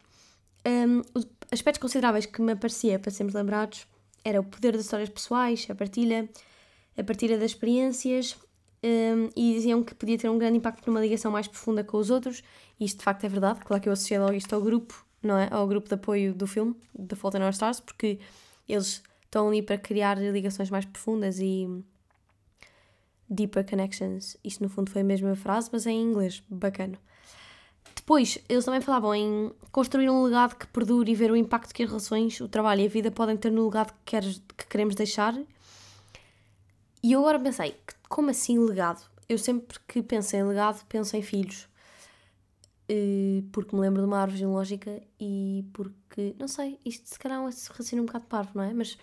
um, 0.67 1.03
aspectos 1.50 1.81
consideráveis 1.81 2.27
que 2.27 2.41
me 2.41 2.53
aparecia 2.53 2.99
para 2.99 3.11
sermos 3.11 3.35
lembrados 3.35 3.87
era 4.25 4.41
o 4.41 4.45
poder 4.45 4.73
das 4.73 4.83
histórias 4.83 5.09
pessoais, 5.09 5.67
a 5.71 5.75
partilha, 5.75 6.29
a 6.97 7.05
partilha 7.05 7.39
das 7.39 7.53
experiências 7.53 8.37
um, 8.83 9.31
e 9.35 9.55
diziam 9.55 9.83
que 9.83 9.95
podia 9.95 10.19
ter 10.19 10.29
um 10.29 10.39
grande 10.39 10.59
impacto 10.59 10.87
numa 10.87 11.00
ligação 11.00 11.31
mais 11.31 11.49
profunda 11.49 11.83
com 11.83 11.97
os 11.97 12.11
outros 12.11 12.43
e 12.79 12.85
isto 12.85 12.99
de 12.99 13.05
facto 13.05 13.25
é 13.25 13.29
verdade, 13.29 13.61
claro 13.61 13.83
que 13.83 13.89
eu 13.89 13.93
associei 13.93 14.19
logo 14.19 14.35
isto 14.35 14.55
ao 14.55 14.61
grupo, 14.61 15.05
não 15.23 15.37
é? 15.37 15.49
Ao 15.50 15.67
grupo 15.67 15.89
de 15.89 15.95
apoio 15.95 16.35
do 16.35 16.47
filme, 16.47 16.75
The 17.09 17.17
Fault 17.17 17.37
in 17.37 17.43
Our 17.43 17.50
Stars, 17.50 17.81
porque 17.81 18.19
eles 18.69 19.03
estão 19.25 19.49
ali 19.49 19.62
para 19.62 19.79
criar 19.79 20.19
ligações 20.19 20.71
mais 20.71 20.85
profundas 20.85 21.39
e 21.39 21.67
deeper 23.29 23.69
connections. 23.69 24.37
Isto 24.45 24.62
no 24.62 24.69
fundo 24.69 24.91
foi 24.91 25.03
a 25.03 25.05
mesma 25.05 25.35
frase, 25.35 25.69
mas 25.73 25.87
em 25.87 26.00
inglês, 26.00 26.43
bacana. 26.49 26.99
Depois, 28.08 28.38
eles 28.49 28.64
também 28.64 28.81
falavam 28.81 29.14
em 29.14 29.52
construir 29.70 30.08
um 30.08 30.22
legado 30.22 30.56
que 30.56 30.66
perdure 30.69 31.12
e 31.12 31.14
ver 31.14 31.31
o 31.31 31.37
impacto 31.37 31.75
que 31.75 31.83
as 31.83 31.90
relações, 31.90 32.40
o 32.40 32.49
trabalho 32.49 32.80
e 32.80 32.87
a 32.87 32.88
vida 32.88 33.11
podem 33.11 33.37
ter 33.37 33.52
no 33.52 33.66
legado 33.66 33.92
que, 33.92 34.12
queres, 34.12 34.42
que 34.56 34.66
queremos 34.66 34.94
deixar. 34.94 35.38
E 37.02 37.12
eu 37.12 37.21
agora 37.21 37.38
pensei, 37.38 37.76
como 38.09 38.30
assim 38.30 38.59
legado? 38.59 39.04
Eu 39.28 39.37
sempre 39.37 39.78
que 39.87 40.02
penso 40.02 40.35
em 40.35 40.42
legado, 40.42 40.83
penso 40.88 41.18
em 41.18 41.21
filhos. 41.21 41.68
Eh, 42.88 43.42
porque 43.52 43.76
me 43.76 43.83
lembro 43.83 44.00
de 44.00 44.09
uma 44.09 44.21
árvore 44.23 44.38
genealógica 44.38 45.02
e 45.21 45.66
porque, 45.75 46.35
não 46.38 46.49
sei, 46.49 46.80
isto 46.87 47.06
se 47.11 47.18
calhar 47.18 47.37
é 47.37 47.42
um 47.42 47.44
raciocínio 47.44 48.04
um 48.04 48.06
bocado 48.06 48.25
parvo, 48.25 48.52
não 48.54 48.62
é? 48.62 48.73
Mas 48.73 48.97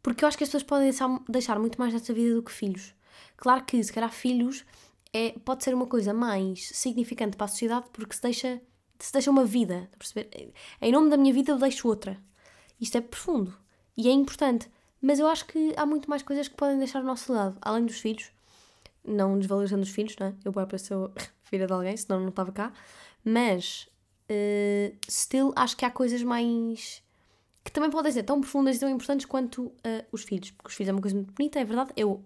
porque 0.00 0.24
eu 0.24 0.28
acho 0.28 0.38
que 0.38 0.44
as 0.44 0.50
pessoas 0.50 0.62
podem 0.62 0.88
deixar, 0.88 1.08
deixar 1.28 1.58
muito 1.58 1.80
mais 1.80 1.92
desta 1.92 2.14
vida 2.14 2.32
do 2.32 2.44
que 2.44 2.52
filhos. 2.52 2.94
Claro 3.36 3.64
que, 3.64 3.82
se 3.82 3.92
calhar, 3.92 4.12
filhos 4.12 4.64
é, 5.12 5.32
pode 5.44 5.62
ser 5.62 5.74
uma 5.74 5.86
coisa 5.86 6.14
mais 6.14 6.68
significante 6.68 7.36
para 7.36 7.44
a 7.44 7.48
sociedade 7.48 7.86
porque 7.92 8.14
se 8.14 8.22
deixa, 8.22 8.60
se 8.98 9.12
deixa 9.12 9.30
uma 9.30 9.44
vida, 9.44 9.88
perceber? 9.98 10.52
Em 10.80 10.92
nome 10.92 11.10
da 11.10 11.16
minha 11.16 11.32
vida 11.32 11.52
eu 11.52 11.58
deixo 11.58 11.88
outra. 11.88 12.18
Isto 12.80 12.98
é 12.98 13.00
profundo 13.00 13.54
e 13.96 14.08
é 14.08 14.12
importante, 14.12 14.70
mas 15.00 15.18
eu 15.18 15.26
acho 15.26 15.46
que 15.46 15.72
há 15.76 15.84
muito 15.84 16.08
mais 16.08 16.22
coisas 16.22 16.48
que 16.48 16.56
podem 16.56 16.78
deixar 16.78 17.00
ao 17.00 17.04
nosso 17.04 17.32
lado, 17.32 17.56
além 17.60 17.84
dos 17.84 18.00
filhos, 18.00 18.30
não 19.04 19.38
desvalorizando 19.38 19.82
os 19.82 19.90
filhos, 19.90 20.16
não 20.18 20.28
é? 20.28 20.34
Eu 20.44 20.52
própria 20.52 20.78
sou 20.78 21.12
filha 21.44 21.66
de 21.66 21.72
alguém, 21.72 21.96
senão 21.96 22.20
não 22.20 22.28
estava 22.28 22.50
cá, 22.50 22.72
mas 23.24 23.88
uh, 24.30 24.96
still 25.08 25.52
acho 25.54 25.76
que 25.76 25.84
há 25.84 25.90
coisas 25.90 26.22
mais 26.22 27.02
que 27.64 27.70
também 27.70 27.90
podem 27.90 28.10
ser 28.10 28.24
tão 28.24 28.40
profundas 28.40 28.76
e 28.76 28.80
tão 28.80 28.88
importantes 28.88 29.24
quanto 29.26 29.66
uh, 29.66 29.72
os 30.10 30.24
filhos, 30.24 30.50
porque 30.50 30.68
os 30.68 30.74
filhos 30.74 30.88
é 30.88 30.92
uma 30.92 31.00
coisa 31.00 31.16
muito 31.16 31.32
bonita, 31.32 31.60
é 31.60 31.64
verdade, 31.64 31.92
eu 31.96 32.24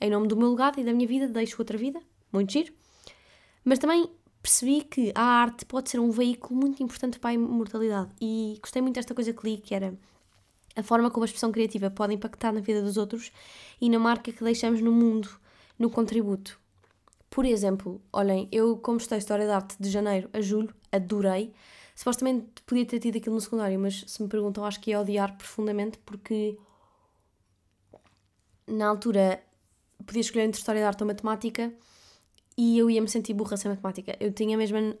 em 0.00 0.10
nome 0.10 0.28
do 0.28 0.36
meu 0.36 0.50
legado 0.50 0.80
e 0.80 0.84
da 0.84 0.92
minha 0.92 1.06
vida, 1.06 1.28
deixo 1.28 1.56
outra 1.58 1.76
vida, 1.76 2.00
muito 2.32 2.52
giro. 2.52 2.72
Mas 3.64 3.78
também 3.78 4.10
percebi 4.42 4.82
que 4.82 5.12
a 5.14 5.22
arte 5.22 5.64
pode 5.64 5.90
ser 5.90 5.98
um 5.98 6.10
veículo 6.10 6.58
muito 6.58 6.82
importante 6.82 7.18
para 7.18 7.30
a 7.30 7.34
imortalidade 7.34 8.10
e 8.20 8.58
gostei 8.62 8.80
muito 8.80 8.94
desta 8.94 9.14
coisa 9.14 9.32
que 9.32 9.48
li, 9.48 9.58
que 9.58 9.74
era 9.74 9.94
a 10.76 10.82
forma 10.82 11.10
como 11.10 11.24
a 11.24 11.26
expressão 11.26 11.50
criativa 11.50 11.90
pode 11.90 12.14
impactar 12.14 12.52
na 12.52 12.60
vida 12.60 12.80
dos 12.80 12.96
outros 12.96 13.32
e 13.80 13.90
na 13.90 13.98
marca 13.98 14.32
que 14.32 14.44
deixamos 14.44 14.80
no 14.80 14.92
mundo, 14.92 15.28
no 15.78 15.90
contributo. 15.90 16.58
Por 17.28 17.44
exemplo, 17.44 18.00
olhem, 18.12 18.48
eu 18.50 18.76
como 18.78 18.98
estudei 18.98 19.18
História 19.18 19.46
da 19.46 19.56
Arte 19.56 19.76
de 19.78 19.90
janeiro 19.90 20.30
a 20.32 20.40
julho, 20.40 20.74
adorei. 20.90 21.52
Supostamente 21.94 22.62
podia 22.64 22.86
ter 22.86 23.00
tido 23.00 23.18
aquilo 23.18 23.34
no 23.34 23.40
secundário, 23.40 23.78
mas 23.78 24.04
se 24.06 24.22
me 24.22 24.28
perguntam, 24.28 24.64
acho 24.64 24.80
que 24.80 24.92
ia 24.92 25.00
odiar 25.00 25.36
profundamente 25.36 25.98
porque 26.06 26.56
na 28.66 28.86
altura 28.86 29.42
podia 30.08 30.22
escolher 30.22 30.44
entre 30.44 30.58
História 30.58 30.80
da 30.80 30.88
Arte 30.88 31.02
ou 31.02 31.06
Matemática 31.06 31.72
e 32.56 32.78
eu 32.78 32.90
ia 32.90 33.00
me 33.00 33.08
sentir 33.08 33.34
burra 33.34 33.56
sem 33.56 33.70
matemática. 33.70 34.16
Eu 34.18 34.32
tinha 34.32 34.56
mesmo 34.56 34.96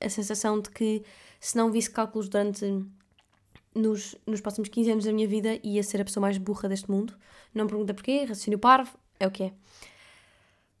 a 0.00 0.08
sensação 0.08 0.60
de 0.60 0.70
que 0.70 1.02
se 1.40 1.56
não 1.56 1.70
visse 1.70 1.90
cálculos 1.90 2.28
durante 2.28 2.64
nos, 3.74 4.16
nos 4.24 4.40
próximos 4.40 4.68
15 4.68 4.92
anos 4.92 5.04
da 5.04 5.12
minha 5.12 5.26
vida 5.26 5.58
ia 5.64 5.82
ser 5.82 6.00
a 6.00 6.04
pessoa 6.04 6.22
mais 6.22 6.38
burra 6.38 6.68
deste 6.68 6.90
mundo. 6.90 7.14
Não 7.52 7.64
me 7.64 7.70
pergunta 7.70 7.92
porquê, 7.92 8.20
raciocínio 8.20 8.58
parvo, 8.58 8.96
é 9.18 9.26
o 9.26 9.30
que 9.30 9.44
é. 9.44 9.52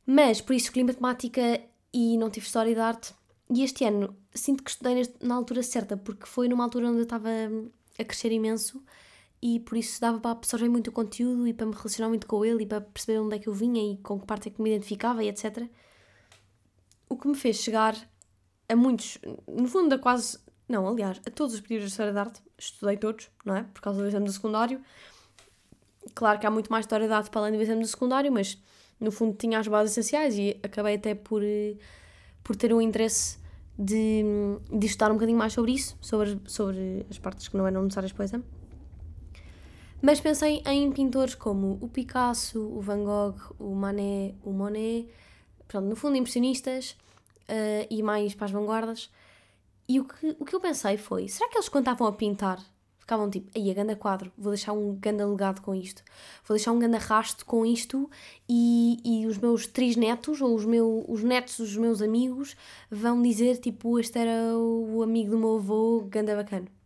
Mas, 0.06 0.40
por 0.40 0.54
isso, 0.54 0.66
escolhi 0.66 0.84
matemática 0.84 1.60
e 1.92 2.16
não 2.16 2.30
tive 2.30 2.46
história 2.46 2.74
de 2.74 2.80
arte. 2.80 3.12
E 3.50 3.62
este 3.62 3.84
ano 3.84 4.16
sinto 4.32 4.62
que 4.62 4.70
estudei 4.70 5.02
na 5.20 5.34
altura 5.34 5.62
certa, 5.62 5.96
porque 5.96 6.26
foi 6.26 6.48
numa 6.48 6.64
altura 6.64 6.88
onde 6.88 6.98
eu 6.98 7.02
estava 7.02 7.28
a 7.98 8.04
crescer 8.04 8.32
imenso 8.32 8.82
e 9.42 9.58
por 9.58 9.76
isso 9.76 10.00
dava 10.00 10.20
para 10.20 10.30
absorver 10.30 10.68
muito 10.68 10.88
o 10.88 10.92
conteúdo 10.92 11.48
e 11.48 11.52
para 11.52 11.66
me 11.66 11.74
relacionar 11.74 12.08
muito 12.08 12.28
com 12.28 12.44
ele 12.44 12.62
e 12.62 12.66
para 12.66 12.80
perceber 12.80 13.18
onde 13.18 13.34
é 13.34 13.38
que 13.40 13.48
eu 13.48 13.52
vinha 13.52 13.92
e 13.92 13.96
com 13.96 14.20
que 14.20 14.24
parte 14.24 14.48
é 14.48 14.52
que 14.52 14.62
me 14.62 14.70
identificava 14.70 15.22
e 15.24 15.28
etc. 15.28 15.68
O 17.08 17.16
que 17.16 17.26
me 17.26 17.34
fez 17.34 17.56
chegar 17.56 17.96
a 18.68 18.76
muitos, 18.76 19.18
no 19.48 19.66
fundo, 19.66 19.92
a 19.94 19.98
quase. 19.98 20.38
Não, 20.68 20.86
aliás, 20.86 21.20
a 21.26 21.30
todos 21.30 21.54
os 21.54 21.60
períodos 21.60 21.88
de 21.88 21.90
História 21.90 22.12
de 22.12 22.18
Arte, 22.18 22.40
estudei 22.56 22.96
todos, 22.96 23.28
não 23.44 23.56
é? 23.56 23.64
Por 23.64 23.82
causa 23.82 24.00
do 24.00 24.06
exame 24.06 24.26
do 24.26 24.32
secundário. 24.32 24.80
Claro 26.14 26.38
que 26.38 26.46
há 26.46 26.50
muito 26.50 26.70
mais 26.70 26.84
História 26.84 27.08
de 27.08 27.12
Arte 27.12 27.28
para 27.28 27.40
além 27.40 27.52
do 27.52 27.60
exame 27.60 27.82
do 27.82 27.88
secundário, 27.88 28.30
mas 28.30 28.56
no 29.00 29.10
fundo 29.10 29.36
tinha 29.36 29.58
as 29.58 29.66
bases 29.66 29.92
essenciais 29.92 30.38
e 30.38 30.58
acabei 30.62 30.94
até 30.94 31.14
por, 31.16 31.42
eh, 31.42 31.74
por 32.44 32.54
ter 32.54 32.72
um 32.72 32.80
interesse 32.80 33.38
de, 33.76 34.22
de 34.70 34.86
estudar 34.86 35.10
um 35.10 35.14
bocadinho 35.14 35.36
mais 35.36 35.52
sobre 35.52 35.72
isso, 35.72 35.96
sobre, 36.00 36.40
sobre 36.46 37.04
as 37.10 37.18
partes 37.18 37.48
que 37.48 37.56
não 37.56 37.66
eram 37.66 37.82
necessárias 37.82 38.12
para 38.12 38.22
o 38.22 38.24
exame. 38.24 38.44
Mas 40.02 40.20
pensei 40.20 40.60
em 40.66 40.90
pintores 40.90 41.36
como 41.36 41.78
o 41.80 41.88
Picasso, 41.88 42.60
o 42.60 42.80
Van 42.80 43.04
Gogh, 43.04 43.36
o 43.56 43.72
Manet, 43.72 44.34
o 44.42 44.50
Monet, 44.50 45.08
pronto, 45.68 45.86
no 45.86 45.94
fundo 45.94 46.16
impressionistas 46.16 46.96
uh, 47.48 47.86
e 47.88 48.02
mais 48.02 48.34
para 48.34 48.46
as 48.46 48.50
vanguardas. 48.50 49.08
E 49.88 50.00
o 50.00 50.04
que, 50.04 50.36
o 50.40 50.44
que 50.44 50.56
eu 50.56 50.60
pensei 50.60 50.96
foi, 50.96 51.28
será 51.28 51.48
que 51.48 51.56
eles 51.56 51.68
quando 51.68 51.84
estavam 51.84 52.08
a 52.08 52.12
pintar 52.12 52.58
ficavam 52.98 53.28
tipo, 53.28 53.50
aí 53.56 53.70
a 53.70 53.74
ganda 53.74 53.96
quadro, 53.96 54.32
vou 54.38 54.52
deixar 54.52 54.72
um 54.72 54.94
ganda 54.94 55.26
legado 55.26 55.60
com 55.60 55.74
isto, 55.74 56.02
vou 56.46 56.56
deixar 56.56 56.72
um 56.72 56.78
ganda 56.78 56.98
rasto 56.98 57.44
com 57.44 57.66
isto 57.66 58.08
e, 58.48 59.00
e 59.04 59.26
os 59.26 59.38
meus 59.38 59.66
três 59.66 59.96
netos 59.96 60.40
ou 60.40 60.54
os, 60.54 60.64
meu, 60.64 61.04
os 61.08 61.22
netos 61.22 61.58
dos 61.58 61.76
meus 61.76 62.00
amigos 62.00 62.56
vão 62.90 63.20
dizer 63.20 63.58
tipo, 63.58 63.98
este 63.98 64.18
era 64.18 64.56
o 64.56 65.02
amigo 65.02 65.32
do 65.32 65.38
meu 65.38 65.56
avô, 65.56 66.00
ganda 66.08 66.34
bacana. 66.34 66.81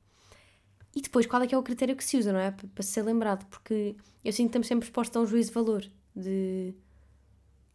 E 0.97 1.03
depois, 1.03 1.27
qual 1.27 1.43
é 1.43 1.47
que 1.47 1.55
é 1.55 1.59
o 1.59 1.63
critério 1.63 1.95
que 1.95 2.03
se 2.03 2.17
usa, 2.17 2.33
não 2.33 2.41
é? 2.41 2.51
Para, 2.51 2.83
ser 2.83 3.03
lembrado, 3.03 3.45
porque 3.51 3.95
eu 4.25 4.33
sinto 4.33 4.47
que 4.47 4.49
estamos 4.49 4.67
sempre 4.67 4.89
expostos 4.89 5.15
a 5.15 5.21
um 5.21 5.27
juízo 5.27 5.51
de 5.51 5.55
valor, 5.55 5.85
de 6.17 6.75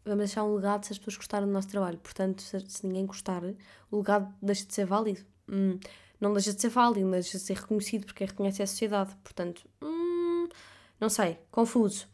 vamos 0.03 0.25
deixar 0.25 0.43
um 0.43 0.55
legado 0.55 0.83
se 0.85 0.93
as 0.93 0.97
pessoas 0.97 1.17
gostaram 1.17 1.45
do 1.45 1.53
nosso 1.53 1.67
trabalho. 1.67 1.99
Portanto, 1.99 2.41
se, 2.41 2.83
ninguém 2.83 3.05
gostar, 3.05 3.43
o 3.91 3.97
legado 3.97 4.33
deixa 4.41 4.65
de 4.65 4.73
ser 4.73 4.85
válido. 4.87 5.23
Hum, 5.47 5.79
não 6.19 6.33
deixa 6.33 6.51
de 6.51 6.59
ser 6.59 6.69
válido, 6.69 7.05
não 7.05 7.11
deixa 7.11 7.37
de 7.37 7.43
ser 7.43 7.57
reconhecido 7.57 8.07
porque 8.07 8.25
reconhece 8.25 8.63
a 8.63 8.65
sociedade. 8.65 9.15
Portanto, 9.23 9.61
hum, 9.83 10.49
não 10.99 11.07
sei, 11.07 11.37
confuso. 11.51 12.07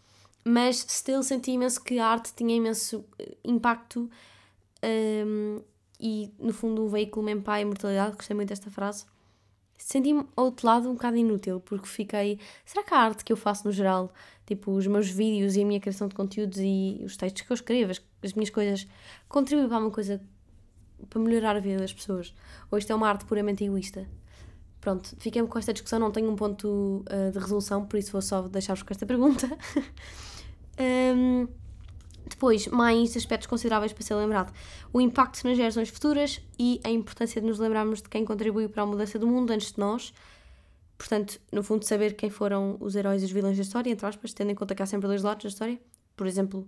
Mas 0.44 0.86
still 0.90 1.24
senti 1.24 1.52
imenso 1.52 1.82
que 1.82 2.00
a 2.00 2.08
arte 2.08 2.34
tinha 2.36 2.54
imenso 2.54 3.06
eh, 3.18 3.38
impacto 3.46 4.10
um, 5.26 5.62
e, 5.98 6.34
no 6.38 6.52
fundo, 6.52 6.84
o 6.84 6.90
veículo 6.90 7.26
mesmo 7.26 7.44
para 7.44 7.54
a 7.54 7.62
imortalidade. 7.62 8.18
Gostei 8.18 8.36
muito 8.36 8.50
desta 8.50 8.70
frase. 8.70 9.06
Senti-me, 9.78 10.26
ao 10.36 10.46
outro 10.46 10.66
lado, 10.66 10.90
um 10.90 10.94
bocado 10.94 11.18
inútil, 11.18 11.60
porque 11.60 11.88
fiquei. 11.88 12.40
Será 12.66 12.84
que 12.84 12.94
a 12.94 12.98
arte 12.98 13.24
que 13.24 13.32
eu 13.32 13.38
faço 13.38 13.66
no 13.66 13.72
geral, 13.72 14.12
tipo 14.46 14.72
os 14.72 14.88
meus 14.88 15.10
vídeos 15.10 15.56
e 15.56 15.62
a 15.62 15.66
minha 15.66 15.80
criação 15.80 16.08
de 16.08 16.16
conteúdos 16.16 16.58
e 16.60 17.02
os 17.04 17.16
textos 17.16 17.44
que 17.44 17.52
eu 17.52 17.56
escrevo, 17.56 17.92
as, 17.92 18.02
as 18.24 18.34
minhas 18.34 18.50
coisas, 18.50 18.88
contribui 19.30 19.68
para 19.68 19.78
uma 19.78 19.92
coisa 19.92 20.22
para 21.10 21.22
melhorar 21.22 21.56
a 21.56 21.60
vida 21.60 21.78
das 21.78 21.94
pessoas? 21.94 22.34
Ou 22.72 22.78
isto 22.78 22.92
é 22.92 22.96
uma 22.96 23.08
arte 23.08 23.26
puramente 23.26 23.64
egoísta? 23.64 24.08
Pronto, 24.82 25.16
fiquei-me 25.20 25.48
com 25.48 25.60
esta 25.60 25.74
discussão, 25.74 26.00
não 26.00 26.12
tenho 26.12 26.32
um 26.32 26.36
ponto 26.36 27.04
uh, 27.10 27.32
de 27.32 27.40
resolução, 27.40 27.86
por 27.86 27.98
isso 27.98 28.12
vou 28.12 28.22
só 28.22 28.44
deixar-vos 28.44 28.84
com 28.84 28.94
esta 28.94 29.06
pergunta. 29.06 29.48
um, 31.16 31.48
depois, 32.38 32.68
mais 32.68 33.18
aspectos 33.18 33.48
consideráveis 33.48 33.92
para 33.92 34.04
ser 34.04 34.14
lembrado: 34.14 34.54
o 34.94 35.02
impacto 35.02 35.44
nas 35.44 35.58
gerações 35.58 35.90
futuras 35.90 36.40
e 36.58 36.80
a 36.84 36.90
importância 36.90 37.42
de 37.42 37.48
nos 37.48 37.58
lembrarmos 37.58 38.00
de 38.00 38.08
quem 38.08 38.24
contribuiu 38.24 38.70
para 38.70 38.84
a 38.84 38.86
mudança 38.86 39.18
do 39.18 39.26
mundo 39.26 39.50
antes 39.52 39.72
de 39.72 39.80
nós. 39.80 40.14
Portanto, 40.96 41.42
no 41.52 41.64
fundo, 41.64 41.84
saber 41.84 42.16
quem 42.16 42.30
foram 42.30 42.78
os 42.80 42.96
heróis 42.96 43.24
e 43.24 43.26
os 43.26 43.32
vilões 43.32 43.58
da 43.58 43.64
história, 43.64 43.90
entre 43.90 44.06
aspas, 44.06 44.34
tendo 44.34 44.52
em 44.52 44.56
conta 44.56 44.76
que 44.76 44.84
há 44.84 44.86
sempre 44.86 45.08
dois 45.08 45.24
lados 45.24 45.44
da 45.44 45.50
história. 45.50 45.82
Por 46.16 46.28
exemplo, 46.28 46.68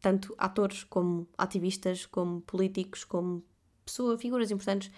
tanto 0.00 0.34
atores 0.36 0.82
como 0.82 1.28
ativistas, 1.38 2.04
como 2.04 2.40
políticos, 2.40 3.04
como 3.04 3.44
pessoas, 3.84 4.20
figuras 4.20 4.50
importantes, 4.50 4.90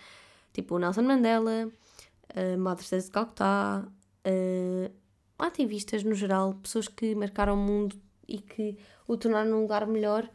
tipo 0.53 0.79
Nelson 0.79 1.03
Mandela, 1.03 1.69
uh, 1.69 2.59
Madre 2.59 2.87
Teresa 2.87 3.07
de 3.07 3.13
Calcutá, 3.13 3.87
uh, 3.87 4.93
ativistas 5.39 6.03
no 6.05 6.15
geral, 6.15 6.55
pessoas 6.55 6.89
que 6.89 7.15
marcaram 7.15 7.55
o 7.55 7.57
mundo 7.57 7.97
e 8.31 8.39
que 8.39 8.79
o 9.11 9.17
tornaram 9.17 9.51
num 9.51 9.63
lugar 9.63 9.87
melhor. 9.87 10.29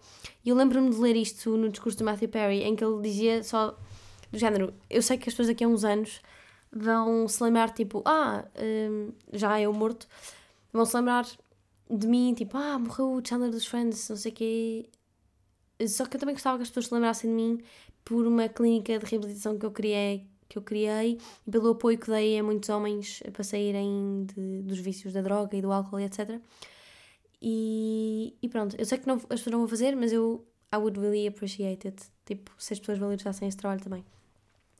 E 0.44 0.50
eu 0.50 0.56
lembro-me 0.56 0.90
de 0.90 0.98
ler 0.98 1.16
isto 1.16 1.56
no 1.56 1.70
discurso 1.70 1.98
de 1.98 2.04
Matthew 2.04 2.30
Perry, 2.30 2.64
em 2.64 2.76
que 2.76 2.84
ele 2.84 3.02
dizia 3.02 3.42
só 3.44 3.78
do 4.32 4.38
género: 4.38 4.74
Eu 4.90 5.02
sei 5.02 5.18
que 5.18 5.30
as 5.30 5.34
pessoas 5.34 5.48
daqui 5.48 5.64
a 5.64 5.68
uns 5.68 5.86
anos 5.86 6.22
vão 6.72 7.26
se 7.28 7.42
lembrar, 7.42 7.72
tipo, 7.72 8.02
ah, 8.06 8.46
um, 8.62 9.12
já 9.32 9.58
o 9.70 9.74
morto, 9.74 10.08
vão 10.74 10.86
se 10.86 10.96
lembrar 10.98 11.26
de 11.90 12.06
mim, 12.08 12.34
tipo, 12.34 12.58
ah, 12.58 12.78
morreu 12.78 13.14
o 13.14 13.22
Chandler 13.26 13.50
dos 13.50 13.66
Friends, 13.66 14.10
não 14.10 14.18
sei 14.18 14.32
o 14.32 14.36
quê. 14.36 14.90
Só 15.88 16.06
que 16.06 16.18
eu 16.18 16.20
também 16.20 16.36
gostava 16.36 16.58
que 16.58 16.64
as 16.64 16.70
pessoas 16.70 16.88
se 16.88 16.94
lembrassem 16.94 17.30
de 17.30 17.36
mim 17.36 17.62
por 18.04 18.28
uma 18.28 18.50
clínica 18.50 19.00
de 19.00 19.06
reabilitação 19.06 19.58
que 19.58 19.66
eu 19.66 19.72
criei, 19.72 20.28
que 20.50 20.58
eu 20.58 20.62
criei 20.62 21.18
e 21.48 21.52
pelo 21.52 21.70
apoio 21.70 21.98
que 21.98 22.08
dei 22.08 22.38
a 22.40 22.44
muitos 22.44 22.70
homens 22.70 23.24
para 23.32 23.44
saírem 23.44 24.26
de, 24.26 24.62
dos 24.64 24.80
vícios 24.80 25.14
da 25.14 25.22
droga 25.22 25.56
e 25.56 25.62
do 25.62 25.72
álcool 25.72 26.00
e 26.00 26.04
etc. 26.04 26.40
E, 27.42 28.36
e 28.42 28.50
pronto, 28.50 28.76
eu 28.78 28.86
sei 28.86 28.98
que 28.98 29.08
não, 29.08 29.16
as 29.16 29.24
pessoas 29.24 29.52
não 29.52 29.60
vão 29.60 29.68
fazer, 29.68 29.96
mas 29.96 30.12
eu 30.12 30.46
I 30.74 30.78
would 30.78 31.00
really 31.00 31.28
appreciate 31.28 31.88
it. 31.88 32.04
Tipo, 32.26 32.52
se 32.58 32.74
as 32.74 32.80
pessoas 32.80 32.98
valorizassem 32.98 33.48
esse 33.48 33.58
trabalho 33.58 33.82
também. 33.82 34.04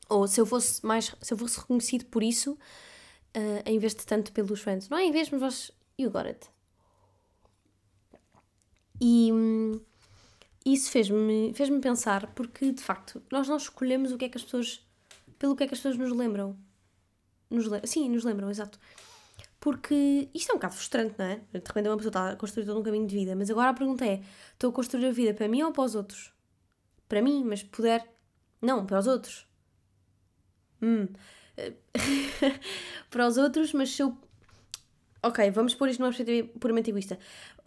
Ou 0.08 0.26
se 0.26 0.40
eu 0.40 0.46
fosse 0.46 0.84
mais, 0.84 1.14
se 1.20 1.34
eu 1.34 1.38
fosse 1.38 1.58
reconhecido 1.58 2.06
por 2.06 2.22
isso, 2.22 2.52
uh, 2.52 3.62
em 3.64 3.78
vez 3.78 3.94
de 3.94 4.04
tanto 4.06 4.32
pelos 4.32 4.60
fãs. 4.60 4.88
Não 4.88 4.98
é 4.98 5.04
em 5.04 5.12
vez, 5.12 5.30
mas 5.30 5.40
vós, 5.40 5.72
you 5.98 6.10
got 6.10 6.26
it. 6.26 6.48
E 9.00 9.30
hum, 9.32 9.80
isso 10.64 10.90
fez-me 10.90 11.52
fez 11.54 11.68
-me 11.68 11.80
pensar, 11.80 12.32
porque 12.34 12.72
de 12.72 12.82
facto, 12.82 13.22
nós 13.30 13.48
não 13.48 13.56
escolhemos 13.56 14.12
o 14.12 14.18
que 14.18 14.24
é 14.24 14.28
que 14.28 14.38
as 14.38 14.44
pessoas, 14.44 14.84
pelo 15.38 15.54
que 15.54 15.64
é 15.64 15.66
que 15.66 15.74
as 15.74 15.80
pessoas 15.80 15.96
nos 15.96 16.16
lembram. 16.16 16.56
Nos, 17.50 17.66
sim, 17.84 18.08
nos 18.08 18.24
lembram, 18.24 18.50
exato. 18.50 18.78
Porque 19.60 20.28
isto 20.34 20.50
é 20.50 20.54
um 20.54 20.56
bocado 20.56 20.74
frustrante, 20.74 21.14
não 21.18 21.26
é? 21.26 21.36
De 21.52 21.60
repente 21.66 21.88
uma 21.88 21.96
pessoa 21.96 22.10
está 22.10 22.30
a 22.30 22.36
construir 22.36 22.66
todo 22.66 22.78
um 22.78 22.82
caminho 22.82 23.06
de 23.06 23.14
vida, 23.14 23.34
mas 23.34 23.50
agora 23.50 23.70
a 23.70 23.74
pergunta 23.74 24.04
é: 24.04 24.22
estou 24.52 24.70
a 24.70 24.72
construir 24.72 25.06
a 25.06 25.12
vida 25.12 25.34
para 25.34 25.48
mim 25.48 25.62
ou 25.62 25.72
para 25.72 25.84
os 25.84 25.94
outros? 25.94 26.32
Para 27.08 27.22
mim, 27.22 27.44
mas 27.44 27.62
puder. 27.62 28.06
Não, 28.60 28.86
para 28.86 28.98
os 28.98 29.06
outros. 29.06 29.46
Hum. 30.82 31.08
para 33.10 33.26
os 33.26 33.36
outros, 33.36 33.72
mas 33.72 33.90
se 33.90 34.02
eu. 34.02 34.16
Ok, 35.22 35.50
vamos 35.50 35.74
pôr 35.74 35.88
isto 35.88 36.00
numa 36.00 36.10
perspectiva 36.10 36.48
puramente 36.60 36.90
egoísta. 36.90 37.18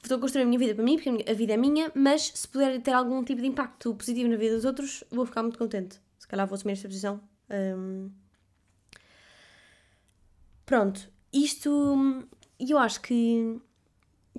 Estou 0.02 0.18
a 0.18 0.22
construir 0.22 0.44
a 0.44 0.46
minha 0.46 0.60
vida 0.60 0.76
para 0.76 0.84
mim, 0.84 0.98
porque 0.98 1.30
a 1.30 1.34
vida 1.34 1.54
é 1.54 1.58
minha, 1.58 1.92
mas 1.94 2.32
se 2.34 2.48
puder 2.48 2.82
ter 2.82 2.92
algum 2.92 3.24
tipo 3.24 3.42
de 3.42 3.48
impacto 3.48 3.94
positivo 3.96 4.30
na 4.30 4.38
vida 4.38 4.56
dos 4.56 4.64
outros, 4.64 5.04
vou 5.12 5.26
ficar 5.26 5.44
muito 5.44 5.58
contente. 5.58 6.00
Se 6.18 6.28
calhar 6.28 6.48
vou 6.48 6.56
assumir 6.56 6.74
esta 6.74 6.88
posição. 6.88 7.20
Um... 7.50 8.10
Pronto, 10.66 11.12
isto, 11.32 12.28
eu 12.60 12.78
acho 12.78 13.02
que 13.02 13.60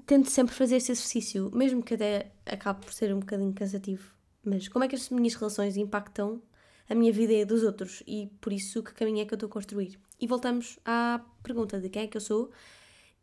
tento 0.07 0.31
sempre 0.31 0.55
fazer 0.55 0.77
esse 0.77 0.93
exercício, 0.93 1.51
mesmo 1.55 1.83
que 1.83 1.95
até 1.95 2.33
acabe 2.47 2.85
por 2.85 2.93
ser 2.93 3.15
um 3.15 3.21
bocadinho 3.21 3.53
cansativo. 3.53 4.13
Mas 4.45 4.69
como 4.69 4.85
é 4.85 4.89
que 4.89 4.97
as 4.97 5.09
minhas 5.11 5.35
relações 5.35 5.77
impactam 5.77 6.43
a 6.89 6.95
minha 6.95 7.13
vida 7.13 7.33
e 7.33 7.43
a 7.43 7.45
dos 7.45 7.63
outros? 7.63 8.03
E 8.07 8.31
por 8.41 8.53
isso, 8.53 8.83
que 8.83 8.93
caminho 8.93 9.21
é 9.21 9.25
que 9.25 9.33
eu 9.33 9.37
estou 9.37 9.49
a 9.49 9.53
construir? 9.53 9.99
E 10.19 10.27
voltamos 10.27 10.79
à 10.85 11.25
pergunta 11.43 11.81
de 11.81 11.89
quem 11.89 12.03
é 12.03 12.07
que 12.07 12.17
eu 12.17 12.21
sou 12.21 12.51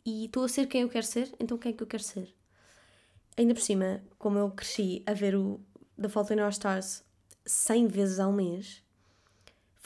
e 0.06 0.26
estou 0.26 0.44
a 0.44 0.50
ser 0.50 0.68
quem 0.68 0.82
eu 0.82 0.90
quero 0.90 1.06
ser, 1.06 1.32
então 1.40 1.58
quem 1.58 1.72
é 1.72 1.76
que 1.76 1.84
eu 1.84 1.88
quero 1.88 2.04
ser? 2.04 2.34
Ainda 3.36 3.54
por 3.54 3.62
cima, 3.62 4.02
como 4.18 4.40
eu 4.40 4.50
cresci 4.52 5.04
a 5.06 5.14
ver 5.14 5.36
o 5.36 5.60
The 6.00 6.10
Fault 6.10 6.34
in 6.34 6.40
Our 6.40 6.50
Stars 6.50 7.04
100 7.46 7.88
vezes 7.88 8.20
ao 8.20 8.32
mês, 8.32 8.82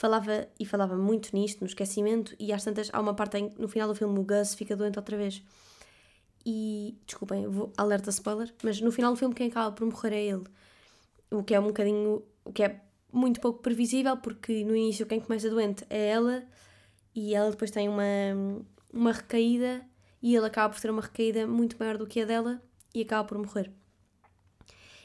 falava 0.02 0.48
e 0.58 0.66
falava 0.66 0.96
muito 0.96 1.30
nisto, 1.32 1.60
no 1.60 1.66
esquecimento, 1.68 2.34
e 2.36 2.52
às 2.52 2.64
tantas 2.64 2.90
há 2.92 3.00
uma 3.00 3.14
parte 3.14 3.38
em, 3.38 3.52
no 3.56 3.68
final 3.68 3.86
do 3.86 3.94
filme 3.94 4.18
o 4.18 4.24
Gus 4.24 4.52
fica 4.52 4.74
doente 4.74 4.98
outra 4.98 5.16
vez. 5.16 5.44
E, 6.44 6.98
desculpem, 7.06 7.46
vou, 7.46 7.72
alerta 7.76 8.10
spoiler, 8.10 8.52
mas 8.64 8.80
no 8.80 8.90
final 8.90 9.12
do 9.12 9.16
filme 9.16 9.32
quem 9.32 9.46
acaba 9.46 9.70
por 9.70 9.86
morrer 9.86 10.12
é 10.12 10.24
ele. 10.24 10.42
O 11.30 11.44
que 11.44 11.54
é 11.54 11.60
um 11.60 11.68
bocadinho, 11.68 12.20
o 12.44 12.52
que 12.52 12.64
é 12.64 12.80
muito 13.12 13.40
pouco 13.40 13.62
previsível, 13.62 14.16
porque 14.16 14.64
no 14.64 14.74
início 14.74 15.06
quem 15.06 15.20
começa 15.20 15.48
doente 15.48 15.84
é 15.88 16.08
ela, 16.08 16.42
e 17.14 17.32
ela 17.32 17.52
depois 17.52 17.70
tem 17.70 17.88
uma, 17.88 18.02
uma 18.92 19.12
recaída, 19.12 19.86
e 20.20 20.34
ele 20.34 20.46
acaba 20.46 20.74
por 20.74 20.80
ter 20.80 20.90
uma 20.90 21.02
recaída 21.02 21.46
muito 21.46 21.76
maior 21.78 21.96
do 21.96 22.08
que 22.08 22.22
a 22.22 22.24
dela, 22.24 22.60
e 22.92 23.02
acaba 23.02 23.22
por 23.22 23.38
morrer. 23.38 23.70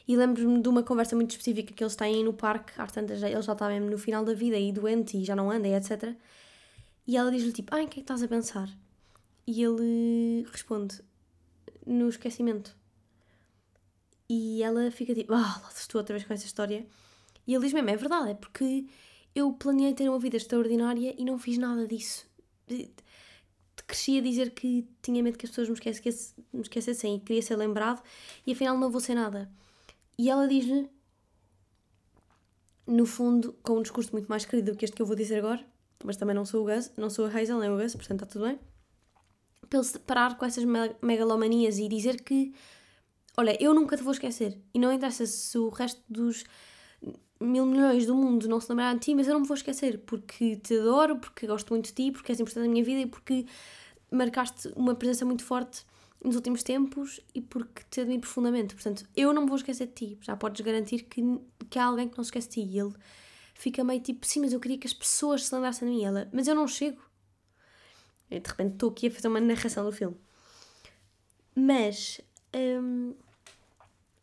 E 0.07 0.15
lembro-me 0.15 0.61
de 0.61 0.69
uma 0.69 0.83
conversa 0.83 1.15
muito 1.15 1.31
específica 1.31 1.73
que 1.73 1.83
eles 1.83 1.95
têm 1.95 2.23
no 2.23 2.33
parque, 2.33 2.71
às 2.79 2.91
tantas, 2.91 3.21
ele 3.21 3.41
já 3.41 3.51
está 3.53 3.67
mesmo 3.67 3.89
no 3.89 3.97
final 3.97 4.23
da 4.23 4.33
vida 4.33 4.57
e 4.57 4.71
doente 4.71 5.17
e 5.17 5.25
já 5.25 5.35
não 5.35 5.51
anda 5.51 5.67
e 5.67 5.73
etc. 5.73 6.15
E 7.05 7.17
ela 7.17 7.29
diz-lhe 7.29 7.51
tipo, 7.51 7.75
ah, 7.75 7.81
em 7.81 7.87
que 7.87 7.93
é 7.93 7.95
que 7.95 7.99
estás 8.01 8.23
a 8.23 8.27
pensar? 8.27 8.69
E 9.45 9.61
ele 9.63 10.45
responde, 10.51 11.01
no 11.85 12.09
esquecimento. 12.09 12.75
E 14.29 14.61
ela 14.61 14.91
fica 14.91 15.13
tipo, 15.13 15.33
ah, 15.33 15.61
lá 15.63 15.69
estou 15.75 15.99
outra 15.99 16.15
vez 16.15 16.25
com 16.25 16.33
essa 16.33 16.45
história. 16.45 16.85
E 17.45 17.53
ele 17.53 17.63
diz 17.63 17.73
mesmo, 17.73 17.89
é 17.89 17.95
verdade, 17.95 18.31
é 18.31 18.33
porque 18.33 18.85
eu 19.33 19.53
planeei 19.53 19.93
ter 19.93 20.09
uma 20.09 20.19
vida 20.19 20.37
extraordinária 20.37 21.15
e 21.17 21.23
não 21.23 21.37
fiz 21.37 21.57
nada 21.57 21.87
disso. 21.87 22.25
Cresci 23.87 24.17
a 24.17 24.21
dizer 24.21 24.51
que 24.51 24.85
tinha 25.01 25.23
medo 25.23 25.37
que 25.37 25.45
as 25.45 25.51
pessoas 25.51 25.69
me 25.69 26.61
esquecessem 26.61 27.15
e 27.15 27.19
queria 27.19 27.41
ser 27.41 27.55
lembrado 27.55 28.03
e 28.45 28.51
afinal 28.51 28.77
não 28.77 28.89
vou 28.89 28.99
ser 28.99 29.15
nada. 29.15 29.49
E 30.17 30.29
ela 30.29 30.47
diz-lhe, 30.47 30.89
no 32.87 33.05
fundo, 33.05 33.53
com 33.61 33.77
um 33.77 33.81
discurso 33.81 34.11
muito 34.11 34.27
mais 34.27 34.45
querido 34.45 34.71
do 34.71 34.77
que 34.77 34.85
este 34.85 34.95
que 34.95 35.01
eu 35.01 35.05
vou 35.05 35.15
dizer 35.15 35.37
agora, 35.37 35.63
mas 36.03 36.17
também 36.17 36.35
não 36.35 36.45
sou 36.45 36.63
o 36.63 36.65
Gus, 36.65 36.91
não 36.97 37.09
sou 37.09 37.25
a 37.25 37.29
Hazel, 37.29 37.59
nem 37.59 37.69
o 37.69 37.77
Gus, 37.77 37.95
portanto 37.95 38.23
está 38.23 38.25
tudo 38.25 38.45
bem, 38.45 38.59
para 39.69 39.79
ele 39.79 39.99
parar 39.99 40.37
com 40.37 40.45
essas 40.45 40.63
megalomanias 41.01 41.77
e 41.77 41.87
dizer 41.87 42.21
que, 42.21 42.53
olha, 43.37 43.61
eu 43.61 43.73
nunca 43.73 43.95
te 43.95 44.03
vou 44.03 44.13
esquecer 44.13 44.59
e 44.73 44.79
não 44.79 44.91
interessa 44.91 45.25
se 45.25 45.57
o 45.57 45.69
resto 45.69 46.01
dos 46.09 46.45
mil 47.39 47.65
milhões 47.67 48.05
do 48.07 48.15
mundo 48.15 48.47
não 48.47 48.59
se 48.59 48.69
lembrarem 48.69 48.97
de 48.97 49.05
ti, 49.05 49.15
mas 49.15 49.27
eu 49.27 49.33
não 49.33 49.41
me 49.41 49.47
vou 49.47 49.55
esquecer 49.55 49.99
porque 49.99 50.55
te 50.55 50.79
adoro, 50.79 51.17
porque 51.17 51.45
gosto 51.45 51.69
muito 51.69 51.87
de 51.87 51.93
ti, 51.93 52.11
porque 52.11 52.31
és 52.31 52.39
importante 52.39 52.65
na 52.65 52.71
minha 52.71 52.83
vida 52.83 53.01
e 53.01 53.05
porque 53.05 53.45
marcaste 54.11 54.71
uma 54.75 54.95
presença 54.95 55.25
muito 55.25 55.43
forte 55.43 55.85
nos 56.23 56.35
últimos 56.35 56.63
tempos 56.63 57.19
e 57.33 57.41
porque 57.41 57.83
te 57.89 58.01
admiro 58.01 58.21
profundamente. 58.21 58.75
Portanto, 58.75 59.07
eu 59.15 59.33
não 59.33 59.43
me 59.43 59.47
vou 59.47 59.57
esquecer 59.57 59.87
de 59.87 59.93
ti. 59.93 60.17
Já 60.21 60.35
podes 60.35 60.61
garantir 60.61 61.03
que, 61.03 61.21
que 61.69 61.79
há 61.79 61.85
alguém 61.85 62.07
que 62.07 62.17
não 62.17 62.23
se 62.23 62.29
esquece 62.29 62.49
de 62.49 62.53
ti. 62.55 62.61
E 62.61 62.79
ele 62.79 62.93
fica 63.53 63.83
meio 63.83 64.01
tipo, 64.01 64.25
sim, 64.25 64.41
mas 64.41 64.53
eu 64.53 64.59
queria 64.59 64.77
que 64.77 64.87
as 64.87 64.93
pessoas 64.93 65.45
se 65.45 65.53
lembrassem 65.53 65.87
de 65.87 65.95
mim. 65.95 66.03
Ela, 66.03 66.29
mas 66.31 66.47
eu 66.47 66.55
não 66.55 66.67
chego. 66.67 67.01
E 68.29 68.39
de 68.39 68.49
repente 68.49 68.73
estou 68.73 68.89
aqui 68.89 69.07
a 69.07 69.11
fazer 69.11 69.27
uma 69.27 69.39
narração 69.39 69.85
do 69.85 69.91
filme. 69.91 70.17
Mas, 71.55 72.21
hum, 72.55 73.15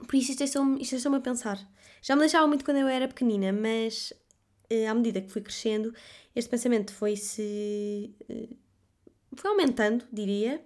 por 0.07 0.15
isso 0.15 0.31
isto 0.31 0.43
é 0.43 0.83
isto 0.83 1.09
é 1.09 1.17
a 1.17 1.21
pensar. 1.21 1.59
Já 2.03 2.15
me 2.15 2.21
deixava 2.21 2.47
muito 2.47 2.65
quando 2.65 2.77
eu 2.77 2.87
era 2.87 3.09
pequenina, 3.09 3.51
mas 3.53 4.13
uh, 4.71 4.91
à 4.91 4.95
medida 4.95 5.21
que 5.21 5.31
fui 5.31 5.41
crescendo, 5.41 5.93
este 6.37 6.51
pensamento 6.51 6.93
foi-se. 6.93 8.15
Uh, 8.29 8.57
foi 9.37 9.51
aumentando, 9.51 10.05
diria, 10.13 10.65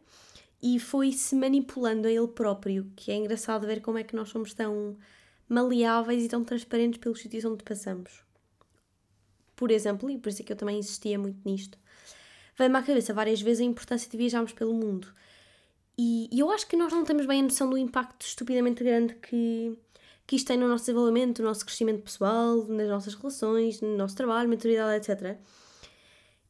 e 0.62 0.78
foi-se 0.78 1.34
manipulando 1.34 2.08
a 2.08 2.10
ele 2.10 2.28
próprio, 2.28 2.90
que 2.96 3.10
é 3.10 3.16
engraçado 3.16 3.66
ver 3.66 3.80
como 3.80 3.98
é 3.98 4.04
que 4.04 4.16
nós 4.16 4.28
somos 4.28 4.52
tão 4.52 4.96
maleáveis 5.48 6.24
e 6.24 6.28
tão 6.28 6.44
transparentes 6.44 6.98
pelos 6.98 7.20
sítios 7.20 7.44
onde 7.44 7.62
passamos. 7.64 8.22
Por 9.54 9.70
exemplo, 9.70 10.10
e 10.10 10.18
por 10.18 10.28
isso 10.28 10.42
é 10.42 10.44
que 10.44 10.52
eu 10.52 10.56
também 10.56 10.78
insistia 10.78 11.18
muito 11.18 11.38
nisto, 11.44 11.78
veio-me 12.56 12.76
à 12.76 12.82
cabeça 12.82 13.14
várias 13.14 13.40
vezes 13.40 13.60
a 13.60 13.64
importância 13.64 14.10
de 14.10 14.16
viajarmos 14.16 14.52
pelo 14.52 14.74
mundo. 14.74 15.08
E, 15.96 16.28
e, 16.30 16.38
eu 16.38 16.50
acho 16.50 16.66
que 16.66 16.76
nós 16.76 16.92
não 16.92 17.04
temos 17.04 17.26
bem 17.26 17.40
a 17.40 17.42
noção 17.42 17.68
do 17.68 17.76
impacto 17.76 18.24
estupidamente 18.24 18.84
grande 18.84 19.14
que, 19.14 19.76
que 20.26 20.36
isto 20.36 20.46
tem 20.46 20.56
no 20.56 20.68
nosso 20.68 20.84
desenvolvimento, 20.84 21.42
no 21.42 21.48
nosso 21.48 21.64
crescimento 21.64 22.02
pessoal, 22.02 22.64
nas 22.66 22.88
nossas 22.88 23.14
relações, 23.14 23.80
no 23.80 23.96
nosso 23.96 24.14
trabalho, 24.14 24.48
maturidade, 24.48 25.10
etc. 25.10 25.38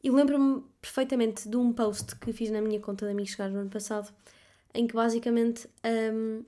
E 0.03 0.09
lembro-me 0.09 0.63
perfeitamente 0.81 1.49
de 1.49 1.57
um 1.57 1.73
post 1.73 2.15
que 2.15 2.31
fiz 2.31 2.49
na 2.49 2.61
minha 2.61 2.79
conta 2.79 3.05
de 3.05 3.11
amigos 3.11 3.31
chegados 3.31 3.53
no 3.53 3.61
ano 3.61 3.69
passado, 3.69 4.13
em 4.73 4.87
que 4.87 4.93
basicamente 4.93 5.67
um, 6.13 6.43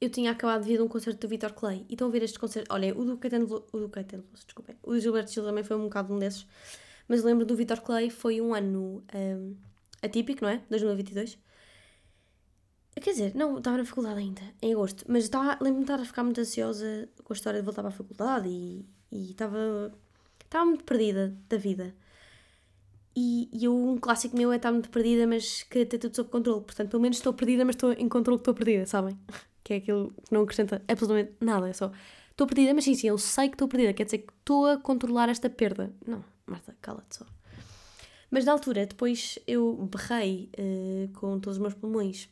eu 0.00 0.08
tinha 0.08 0.30
acabado 0.30 0.62
de 0.62 0.68
vir 0.68 0.76
de 0.76 0.82
um 0.82 0.88
concerto 0.88 1.26
do 1.26 1.28
Vitor 1.28 1.52
Clay. 1.52 1.84
E 1.88 1.94
estão 1.94 2.08
a 2.08 2.10
ver 2.10 2.22
este 2.22 2.38
concerto. 2.38 2.72
Olha, 2.72 2.96
o 2.96 3.04
do 3.04 3.16
Caetano 3.16 3.64
o 3.72 3.78
do 3.78 3.88
Caetano 3.88 4.24
desculpem. 4.32 4.76
O 4.82 4.92
do 4.92 5.00
Gilberto 5.00 5.32
Gil 5.32 5.44
também 5.44 5.64
foi 5.64 5.76
um 5.76 5.84
bocado 5.84 6.14
um 6.14 6.18
desses. 6.18 6.46
Mas 7.08 7.24
lembro 7.24 7.44
do 7.44 7.56
Vitor 7.56 7.80
Clay, 7.80 8.10
foi 8.10 8.40
um 8.40 8.54
ano 8.54 9.02
um, 9.14 9.56
atípico, 10.02 10.44
não 10.44 10.50
é? 10.50 10.62
2022. 10.70 11.38
Quer 13.00 13.10
dizer, 13.10 13.34
não, 13.34 13.58
estava 13.58 13.78
na 13.78 13.84
faculdade 13.84 14.18
ainda, 14.18 14.42
em 14.60 14.72
agosto. 14.72 15.04
Mas 15.08 15.30
lembro-me 15.60 15.76
de 15.76 15.82
estar 15.82 16.00
a 16.00 16.04
ficar 16.04 16.24
muito 16.24 16.40
ansiosa 16.40 17.08
com 17.24 17.32
a 17.32 17.36
história 17.36 17.60
de 17.60 17.64
voltar 17.64 17.82
para 17.82 17.90
a 17.90 17.94
faculdade 17.94 18.48
e 18.48 18.86
estava, 19.12 19.92
estava 20.44 20.64
muito 20.64 20.84
perdida 20.84 21.36
da 21.48 21.56
vida. 21.56 21.94
E, 23.20 23.48
e 23.52 23.64
eu, 23.64 23.74
um 23.74 23.98
clássico 23.98 24.36
meu 24.36 24.52
é 24.52 24.56
estar 24.56 24.70
muito 24.70 24.88
perdida, 24.90 25.26
mas 25.26 25.64
querer 25.64 25.86
ter 25.86 25.98
tudo 25.98 26.14
sob 26.14 26.30
controle. 26.30 26.60
Portanto, 26.60 26.88
pelo 26.88 27.02
menos 27.02 27.16
estou 27.16 27.32
perdida, 27.32 27.64
mas 27.64 27.74
estou 27.74 27.90
em 27.92 28.08
controle 28.08 28.38
que 28.38 28.42
estou 28.42 28.54
perdida, 28.54 28.86
sabem? 28.86 29.18
Que 29.64 29.74
é 29.74 29.76
aquilo 29.78 30.10
que 30.10 30.32
não 30.32 30.42
acrescenta 30.42 30.82
absolutamente 30.88 31.32
nada. 31.40 31.68
É 31.68 31.72
só, 31.72 31.90
estou 32.30 32.46
perdida, 32.46 32.72
mas 32.72 32.84
sim, 32.84 32.94
sim, 32.94 33.08
eu 33.08 33.18
sei 33.18 33.48
que 33.48 33.56
estou 33.56 33.66
perdida. 33.66 33.92
Quer 33.92 34.04
dizer 34.04 34.18
que 34.18 34.32
estou 34.32 34.66
a 34.66 34.78
controlar 34.78 35.28
esta 35.28 35.50
perda. 35.50 35.92
Não, 36.06 36.24
Marta, 36.46 36.76
cala-te 36.80 37.16
só. 37.16 37.26
Mas 38.30 38.44
na 38.44 38.52
altura, 38.52 38.86
depois 38.86 39.36
eu 39.48 39.74
berrei 39.90 40.48
uh, 40.56 41.12
com 41.18 41.40
todos 41.40 41.56
os 41.56 41.60
meus 41.60 41.74
pulmões 41.74 42.28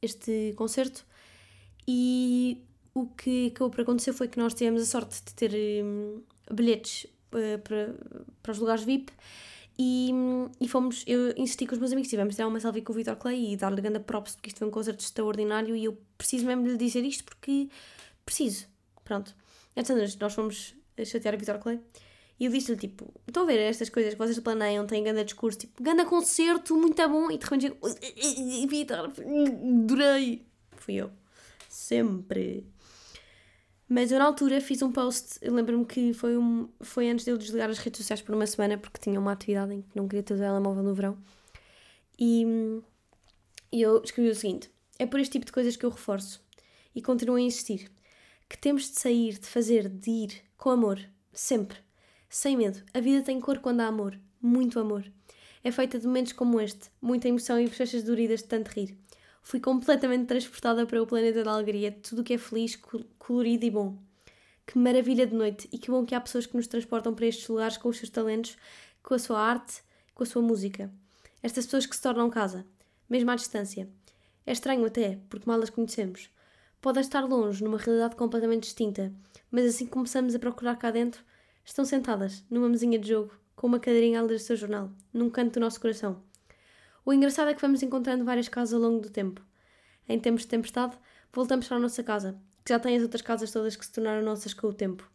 este 0.00 0.54
concerto 0.56 1.04
e 1.86 2.64
o 2.94 3.06
que 3.06 3.48
acabou 3.48 3.70
por 3.70 3.80
acontecer 3.80 4.12
foi 4.12 4.28
que 4.28 4.38
nós 4.38 4.54
tivemos 4.54 4.80
a 4.82 4.86
sorte 4.86 5.22
de 5.22 5.34
ter 5.34 5.84
um, 5.84 6.22
bilhetes 6.50 7.04
uh, 7.32 7.58
para, 7.62 7.94
para 8.40 8.52
os 8.52 8.58
lugares 8.58 8.84
VIP 8.84 9.12
e, 9.82 10.10
e 10.60 10.68
fomos, 10.68 11.02
eu 11.06 11.30
insisti 11.38 11.66
com 11.66 11.72
os 11.72 11.78
meus 11.78 11.90
amigos, 11.90 12.10
tivemos 12.10 12.36
dar 12.36 12.46
uma 12.46 12.60
selfie 12.60 12.82
com 12.82 12.92
o 12.92 12.96
Vitor 12.96 13.16
Clay 13.16 13.54
e 13.54 13.56
dar-lhe 13.56 13.80
grande 13.80 14.00
props 14.00 14.34
porque 14.34 14.48
isto 14.48 14.58
foi 14.58 14.68
um 14.68 14.70
concerto 14.70 15.02
extraordinário 15.02 15.74
e 15.74 15.86
eu 15.86 15.96
preciso 16.18 16.44
mesmo 16.44 16.66
lhe 16.66 16.76
dizer 16.76 17.02
isto 17.02 17.24
porque 17.24 17.70
preciso, 18.22 18.66
pronto. 19.02 19.34
Antes 19.74 20.16
nós 20.16 20.34
fomos 20.34 20.74
chatear 21.02 21.34
o 21.34 21.38
Vitor 21.38 21.58
Clay 21.58 21.80
e 22.38 22.44
eu 22.44 22.52
disse-lhe 22.52 22.76
tipo, 22.76 23.10
estão 23.26 23.44
a 23.44 23.46
ver 23.46 23.58
estas 23.58 23.88
coisas 23.88 24.12
que 24.12 24.18
vocês 24.18 24.38
planeiam, 24.40 24.86
têm 24.86 25.02
grande 25.02 25.24
discurso, 25.24 25.60
tipo, 25.60 25.82
grande 25.82 26.04
concerto, 26.04 26.76
muito 26.76 27.08
bom 27.08 27.30
e 27.30 27.38
de 27.38 27.44
repente 27.46 28.66
Vitor, 28.68 29.10
adorei. 29.82 30.44
Fui 30.76 30.96
eu. 30.96 31.10
Sempre. 31.70 32.66
Mas 33.92 34.12
eu 34.12 34.20
na 34.20 34.26
altura 34.26 34.60
fiz 34.60 34.80
um 34.82 34.92
post, 34.92 35.40
lembro-me 35.42 35.84
que 35.84 36.14
foi, 36.14 36.38
um, 36.38 36.68
foi 36.80 37.10
antes 37.10 37.24
de 37.24 37.32
eu 37.32 37.36
desligar 37.36 37.68
as 37.68 37.78
redes 37.78 37.98
sociais 37.98 38.22
por 38.22 38.32
uma 38.36 38.46
semana, 38.46 38.78
porque 38.78 39.00
tinha 39.00 39.18
uma 39.18 39.32
atividade 39.32 39.74
em 39.74 39.82
que 39.82 39.96
não 39.96 40.06
queria 40.06 40.22
ter 40.22 40.34
o 40.34 40.38
telemóvel 40.38 40.84
no 40.84 40.94
verão. 40.94 41.18
E, 42.16 42.46
e 43.72 43.82
eu 43.82 44.00
escrevi 44.00 44.30
o 44.30 44.34
seguinte: 44.36 44.70
é 44.96 45.04
por 45.06 45.18
este 45.18 45.32
tipo 45.32 45.46
de 45.46 45.50
coisas 45.50 45.74
que 45.74 45.84
eu 45.84 45.90
reforço 45.90 46.40
e 46.94 47.02
continuo 47.02 47.34
a 47.34 47.40
insistir 47.40 47.90
que 48.48 48.56
temos 48.56 48.88
de 48.88 49.00
sair, 49.00 49.36
de 49.36 49.46
fazer, 49.48 49.88
de 49.88 50.08
ir 50.08 50.42
com 50.56 50.70
amor, 50.70 51.00
sempre, 51.32 51.78
sem 52.28 52.56
medo. 52.56 52.80
A 52.94 53.00
vida 53.00 53.24
tem 53.24 53.40
cor 53.40 53.58
quando 53.58 53.80
há 53.80 53.88
amor, 53.88 54.16
muito 54.40 54.78
amor. 54.78 55.04
É 55.64 55.72
feita 55.72 55.98
de 55.98 56.06
momentos 56.06 56.32
como 56.32 56.60
este, 56.60 56.92
muita 57.02 57.26
emoção 57.26 57.60
e 57.60 57.66
bochechas 57.66 58.04
doridas 58.04 58.38
de 58.38 58.46
tanto 58.46 58.68
rir 58.68 58.96
fui 59.42 59.60
completamente 59.60 60.26
transportada 60.26 60.86
para 60.86 61.02
o 61.02 61.06
planeta 61.06 61.42
da 61.42 61.52
alegria, 61.52 61.92
tudo 61.92 62.20
o 62.20 62.24
que 62.24 62.34
é 62.34 62.38
feliz, 62.38 62.78
colorido 63.18 63.64
e 63.64 63.70
bom. 63.70 63.98
Que 64.66 64.78
maravilha 64.78 65.26
de 65.26 65.34
noite 65.34 65.68
e 65.72 65.78
que 65.78 65.90
bom 65.90 66.04
que 66.04 66.14
há 66.14 66.20
pessoas 66.20 66.46
que 66.46 66.56
nos 66.56 66.66
transportam 66.66 67.14
para 67.14 67.26
estes 67.26 67.48
lugares 67.48 67.76
com 67.76 67.88
os 67.88 67.96
seus 67.96 68.10
talentos, 68.10 68.56
com 69.02 69.14
a 69.14 69.18
sua 69.18 69.40
arte, 69.40 69.82
com 70.14 70.22
a 70.22 70.26
sua 70.26 70.42
música. 70.42 70.92
Estas 71.42 71.64
pessoas 71.64 71.86
que 71.86 71.96
se 71.96 72.02
tornam 72.02 72.30
casa, 72.30 72.64
mesmo 73.08 73.30
à 73.30 73.34
distância. 73.34 73.88
É 74.46 74.52
estranho 74.52 74.84
até, 74.84 75.18
porque 75.28 75.48
mal 75.48 75.60
as 75.60 75.70
conhecemos. 75.70 76.30
Podem 76.80 77.00
estar 77.00 77.22
longe, 77.22 77.62
numa 77.62 77.78
realidade 77.78 78.16
completamente 78.16 78.64
distinta, 78.64 79.12
mas 79.50 79.66
assim 79.66 79.86
que 79.86 79.92
começamos 79.92 80.34
a 80.34 80.38
procurar 80.38 80.76
cá 80.76 80.90
dentro, 80.90 81.22
estão 81.64 81.84
sentadas, 81.84 82.44
numa 82.48 82.68
mesinha 82.68 82.98
de 82.98 83.08
jogo, 83.08 83.32
com 83.56 83.66
uma 83.66 83.80
cadeirinha 83.80 84.20
a 84.20 84.22
ler 84.22 84.36
o 84.36 84.38
seu 84.38 84.56
jornal, 84.56 84.90
num 85.12 85.28
canto 85.28 85.54
do 85.54 85.60
nosso 85.60 85.80
coração 85.80 86.22
o 87.04 87.12
engraçado 87.12 87.50
é 87.50 87.54
que 87.54 87.60
vamos 87.60 87.82
encontrando 87.82 88.24
várias 88.24 88.48
casas 88.48 88.74
ao 88.74 88.80
longo 88.80 89.00
do 89.00 89.10
tempo. 89.10 89.42
Em 90.08 90.18
tempos 90.18 90.42
de 90.42 90.48
tempestade, 90.48 90.98
voltamos 91.32 91.66
para 91.66 91.76
a 91.76 91.80
nossa 91.80 92.02
casa, 92.02 92.40
que 92.64 92.72
já 92.72 92.78
tem 92.78 92.96
as 92.96 93.02
outras 93.02 93.22
casas 93.22 93.50
todas 93.50 93.76
que 93.76 93.84
se 93.84 93.92
tornaram 93.92 94.22
nossas 94.22 94.52
com 94.52 94.66
o 94.66 94.72
tempo. 94.72 95.10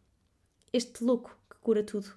Este 0.72 1.04
louco 1.04 1.38
que 1.50 1.58
cura 1.60 1.84
tudo. 1.84 2.14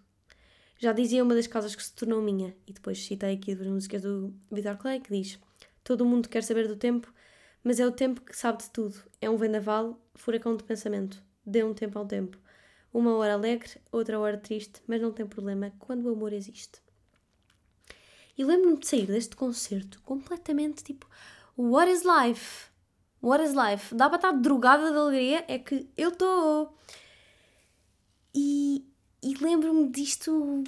Já 0.79 0.93
dizia 0.93 1.25
uma 1.25 1.35
das 1.35 1.47
casas 1.47 1.75
que 1.75 1.83
se 1.83 1.93
tornou 1.93 2.23
minha, 2.23 2.57
e 2.67 2.73
depois 2.73 3.05
citei 3.05 3.35
aqui 3.35 3.55
duas 3.55 3.69
músicas 3.69 4.03
do 4.03 4.33
Vitor 4.51 4.77
Clay, 4.77 5.01
que 5.01 5.13
diz: 5.13 5.39
Todo 5.83 6.05
mundo 6.05 6.29
quer 6.29 6.45
saber 6.45 6.69
do 6.69 6.77
tempo, 6.77 7.13
mas 7.65 7.81
é 7.81 7.87
o 7.87 7.91
tempo 7.91 8.21
que 8.21 8.37
sabe 8.37 8.63
de 8.63 8.71
tudo. 8.71 8.95
É 9.21 9.29
um 9.29 9.37
vendaval, 9.37 10.01
furacão 10.15 10.57
de 10.57 10.63
pensamento. 10.63 11.21
Dê 11.45 11.65
um 11.65 11.75
tempo 11.75 11.99
ao 11.99 12.07
tempo. 12.07 12.39
Uma 12.93 13.17
hora 13.17 13.35
alegre, 13.35 13.71
outra 13.91 14.19
hora 14.21 14.39
triste, 14.39 14.81
mas 14.87 15.01
não 15.03 15.13
tem 15.13 15.27
problema 15.27 15.73
quando 15.79 16.07
o 16.07 16.13
amor 16.13 16.33
existe. 16.33 16.81
E 18.39 18.45
lembro-me 18.45 18.79
de 18.79 18.87
sair 18.87 19.07
deste 19.07 19.35
concerto 19.35 20.01
completamente 20.03 20.85
tipo: 20.85 21.07
What 21.57 21.91
is 21.91 22.05
life? 22.05 22.69
What 23.21 23.43
is 23.43 23.53
life? 23.53 23.93
Dá 23.93 24.09
para 24.09 24.17
estar 24.17 24.33
drogada 24.33 24.93
de 24.93 24.97
alegria? 24.97 25.45
É 25.49 25.59
que 25.59 25.89
eu 25.97 26.11
estou. 26.11 26.73
E, 28.33 28.87
e 29.21 29.35
lembro-me 29.35 29.89
disto. 29.91 30.63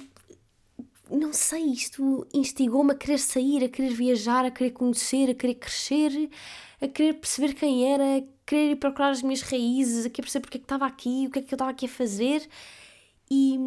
Não 1.09 1.33
sei, 1.33 1.63
isto 1.71 2.27
instigou-me 2.33 2.91
a 2.91 2.95
querer 2.95 3.17
sair, 3.17 3.63
a 3.63 3.69
querer 3.69 3.93
viajar, 3.93 4.45
a 4.45 4.51
querer 4.51 4.71
conhecer, 4.71 5.29
a 5.29 5.33
querer 5.33 5.55
crescer, 5.55 6.29
a 6.81 6.87
querer 6.87 7.13
perceber 7.15 7.53
quem 7.53 7.91
era, 7.91 8.17
a 8.17 8.23
querer 8.45 8.71
ir 8.71 8.75
procurar 8.77 9.09
as 9.09 9.21
minhas 9.21 9.41
raízes, 9.41 10.05
a 10.05 10.09
querer 10.09 10.23
perceber 10.23 10.41
porque 10.41 10.57
é 10.57 10.59
que 10.59 10.65
estava 10.65 10.85
aqui, 10.85 11.27
o 11.27 11.31
que 11.31 11.39
é 11.39 11.41
que 11.41 11.53
eu 11.53 11.55
estava 11.55 11.71
aqui 11.71 11.85
a 11.85 11.89
fazer. 11.89 12.47
E, 13.29 13.57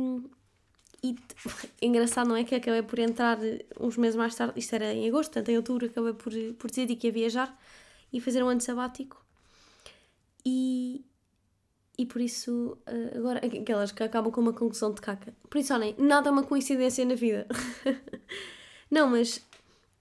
E 1.05 1.15
engraçado, 1.83 2.29
não 2.29 2.37
é? 2.37 2.45
Que 2.45 2.55
acabei 2.55 2.83
por 2.83 2.99
entrar 2.99 3.39
uns 3.79 3.99
meses 3.99 4.17
mais 4.17 4.35
tarde, 4.35 4.59
isto 4.59 4.75
era 4.75 4.91
em 4.95 5.07
agosto, 5.07 5.33
portanto 5.33 5.51
em 5.51 5.57
outubro 5.59 5.85
acabei 5.85 6.15
por, 6.15 6.33
por 6.59 6.71
decidir 6.71 6.97
que 6.97 7.09
ia 7.09 7.13
viajar 7.13 7.61
e 8.11 8.21
fazer 8.21 8.43
um 8.43 8.49
ano 8.49 8.63
sabático. 8.63 9.23
E, 10.47 11.05
e 11.99 12.07
por 12.07 12.23
isso, 12.23 12.79
eh, 12.87 13.19
agora, 13.19 13.41
aquelas 13.45 13.93
que 13.93 14.03
acabam 14.03 14.33
com 14.33 14.41
uma 14.41 14.55
conclusão 14.55 14.95
de 14.95 15.01
caca. 15.03 15.35
Por 15.51 15.59
isso, 15.59 15.75
olhem, 15.75 15.95
nada 15.99 16.31
é 16.31 16.33
uma 16.33 16.43
coincidência 16.45 17.05
na 17.05 17.15
vida. 17.15 17.47
não, 18.91 19.09
mas 19.09 19.45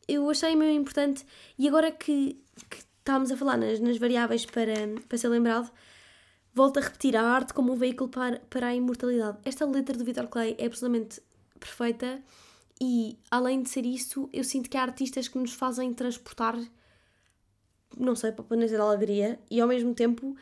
eu 0.07 0.29
achei 0.29 0.55
meio 0.55 0.71
importante 0.71 1.25
e 1.59 1.67
agora 1.67 1.91
que, 1.91 2.41
que 2.69 2.77
estávamos 2.99 3.29
a 3.29 3.35
falar 3.35 3.57
nas, 3.57 3.79
nas 3.81 3.97
variáveis 3.97 4.45
para, 4.45 4.73
para 5.09 5.17
ser 5.17 5.27
lembrado, 5.27 5.69
volto 6.53 6.77
a 6.77 6.81
repetir 6.81 7.15
a 7.15 7.23
arte 7.23 7.53
como 7.53 7.73
um 7.73 7.75
veículo 7.75 8.09
para, 8.09 8.39
para 8.49 8.67
a 8.67 8.75
imortalidade. 8.75 9.39
Esta 9.43 9.65
letra 9.65 9.97
do 9.97 10.05
Vitor 10.05 10.27
Clay 10.27 10.55
é 10.59 10.65
absolutamente 10.65 11.21
perfeita 11.59 12.21
e, 12.79 13.17
além 13.31 13.63
de 13.63 13.69
ser 13.69 13.85
isso, 13.85 14.29
eu 14.31 14.43
sinto 14.43 14.69
que 14.69 14.77
há 14.77 14.83
artistas 14.83 15.27
que 15.27 15.37
nos 15.37 15.53
fazem 15.53 15.93
transportar, 15.93 16.57
não 17.97 18.15
sei, 18.15 18.31
para 18.31 18.41
o 18.41 18.45
planeta 18.45 18.77
da 18.77 18.83
alegria 18.83 19.39
e, 19.49 19.61
ao 19.61 19.67
mesmo 19.67 19.93
tempo, 19.93 20.35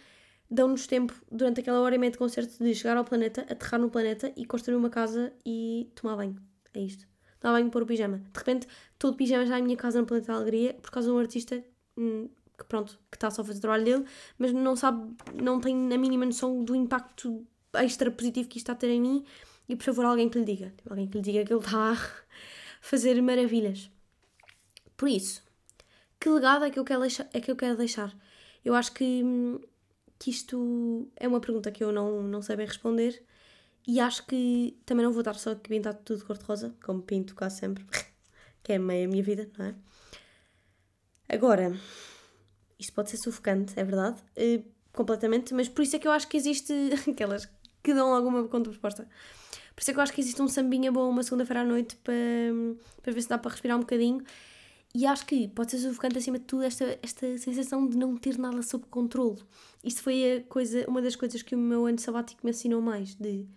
dão-nos 0.49 0.87
tempo, 0.87 1.13
durante 1.31 1.61
aquela 1.61 1.79
hora 1.79 1.95
e 1.95 1.97
meia 1.97 2.11
de 2.11 2.17
concerto, 2.17 2.63
de 2.63 2.75
chegar 2.75 2.97
ao 2.97 3.05
planeta, 3.05 3.41
aterrar 3.41 3.79
no 3.79 3.89
planeta 3.89 4.33
e 4.35 4.45
construir 4.45 4.75
uma 4.75 4.89
casa 4.89 5.31
e 5.45 5.89
tomar 5.95 6.15
banho. 6.17 6.35
É 6.73 6.79
isto. 6.79 7.07
Tomar 7.39 7.53
banho 7.53 7.69
pôr 7.69 7.83
o 7.83 7.85
pijama. 7.85 8.17
De 8.17 8.37
repente, 8.37 8.67
todo 8.97 9.13
o 9.13 9.17
pijama 9.17 9.45
já 9.45 9.57
a 9.57 9.61
minha 9.61 9.77
casa 9.77 9.99
no 9.99 10.05
planeta 10.05 10.31
da 10.31 10.37
alegria 10.39 10.73
por 10.73 10.91
causa 10.91 11.09
de 11.09 11.13
um 11.13 11.19
artista 11.19 11.63
hum, 11.97 12.29
que 12.61 12.65
pronto, 12.67 12.99
que 13.09 13.17
está 13.17 13.29
só 13.31 13.41
a 13.41 13.45
fazer 13.45 13.57
o 13.57 13.61
trabalho 13.61 13.83
dele, 13.83 14.05
mas 14.37 14.53
não 14.53 14.75
sabe, 14.75 15.13
não 15.41 15.59
tem 15.59 15.93
a 15.93 15.97
mínima 15.97 16.25
noção 16.25 16.63
do 16.63 16.75
impacto 16.75 17.45
extra 17.73 18.11
positivo 18.11 18.47
que 18.47 18.57
isto 18.57 18.65
está 18.65 18.73
a 18.73 18.75
ter 18.75 18.89
em 18.89 19.01
mim 19.01 19.25
e 19.67 19.75
por 19.75 19.83
favor 19.85 20.05
alguém 20.05 20.29
que 20.29 20.37
lhe 20.37 20.45
diga, 20.45 20.73
tipo, 20.77 20.89
alguém 20.89 21.07
que 21.07 21.17
lhe 21.17 21.23
diga 21.23 21.45
que 21.45 21.53
ele 21.53 21.59
está 21.59 21.93
a 21.93 21.97
fazer 22.81 23.21
maravilhas. 23.21 23.89
Por 24.95 25.09
isso, 25.09 25.43
que 26.19 26.29
legado 26.29 26.65
é 26.65 26.69
que 26.69 26.77
eu 26.79 26.85
quero 26.85 27.01
deixar? 27.01 27.27
É 27.33 27.41
que 27.41 27.49
eu 27.49 27.55
quero 27.55 27.77
deixar? 27.77 28.15
Eu 28.63 28.75
acho 28.75 28.91
que, 28.93 29.23
que 30.19 30.29
isto 30.29 31.09
é 31.15 31.27
uma 31.27 31.39
pergunta 31.39 31.71
que 31.71 31.83
eu 31.83 31.91
não, 31.91 32.21
não 32.21 32.41
sei 32.41 32.55
bem 32.55 32.67
responder 32.67 33.23
e 33.87 33.99
acho 33.99 34.25
que 34.27 34.77
também 34.85 35.03
não 35.03 35.11
vou 35.11 35.23
dar 35.23 35.35
só 35.35 35.55
que 35.55 35.69
pintar 35.69 35.95
tudo 35.95 36.23
cor-de-rosa, 36.25 36.75
como 36.83 37.01
pinto 37.01 37.33
quase 37.33 37.59
sempre, 37.59 37.83
que 38.61 38.73
é 38.73 38.77
meio 38.77 39.07
a 39.07 39.11
minha 39.11 39.23
vida, 39.23 39.49
não 39.57 39.65
é? 39.65 39.75
Agora, 41.27 41.73
isto 42.81 42.93
pode 42.93 43.09
ser 43.09 43.17
sufocante, 43.17 43.73
é 43.77 43.83
verdade, 43.83 44.21
uh, 44.37 44.63
completamente, 44.91 45.53
mas 45.53 45.69
por 45.69 45.83
isso 45.83 45.95
é 45.95 45.99
que 45.99 46.07
eu 46.07 46.11
acho 46.11 46.27
que 46.27 46.35
existe 46.35 46.73
aquelas 47.09 47.47
que 47.83 47.93
dão 47.93 48.13
alguma 48.13 48.47
contraproposta. 48.47 49.07
Por 49.75 49.81
isso 49.81 49.91
é 49.91 49.93
que 49.93 49.99
eu 49.99 50.03
acho 50.03 50.13
que 50.13 50.21
existe 50.21 50.41
um 50.41 50.47
sambinha 50.47 50.91
bom 50.91 51.09
uma 51.09 51.23
segunda-feira 51.23 51.61
à 51.61 51.63
noite 51.63 51.95
para, 51.97 52.13
para 53.01 53.13
ver 53.13 53.21
se 53.21 53.29
dá 53.29 53.37
para 53.37 53.51
respirar 53.51 53.77
um 53.77 53.81
bocadinho. 53.81 54.23
E 54.93 55.05
acho 55.05 55.25
que 55.25 55.47
pode 55.47 55.71
ser 55.71 55.77
sufocante 55.77 56.17
acima 56.17 56.37
de 56.37 56.43
tudo 56.43 56.63
esta, 56.63 56.99
esta 57.01 57.37
sensação 57.37 57.87
de 57.87 57.97
não 57.97 58.17
ter 58.17 58.37
nada 58.37 58.61
sob 58.61 58.85
controle. 58.87 59.41
Isto 59.83 60.03
foi 60.03 60.37
a 60.37 60.43
coisa, 60.43 60.85
uma 60.87 61.01
das 61.01 61.15
coisas 61.15 61.41
que 61.41 61.55
o 61.55 61.57
meu 61.57 61.85
ano 61.85 61.97
sabático 61.97 62.41
me 62.43 62.51
ensinou 62.51 62.81
mais, 62.81 63.15
de 63.15 63.47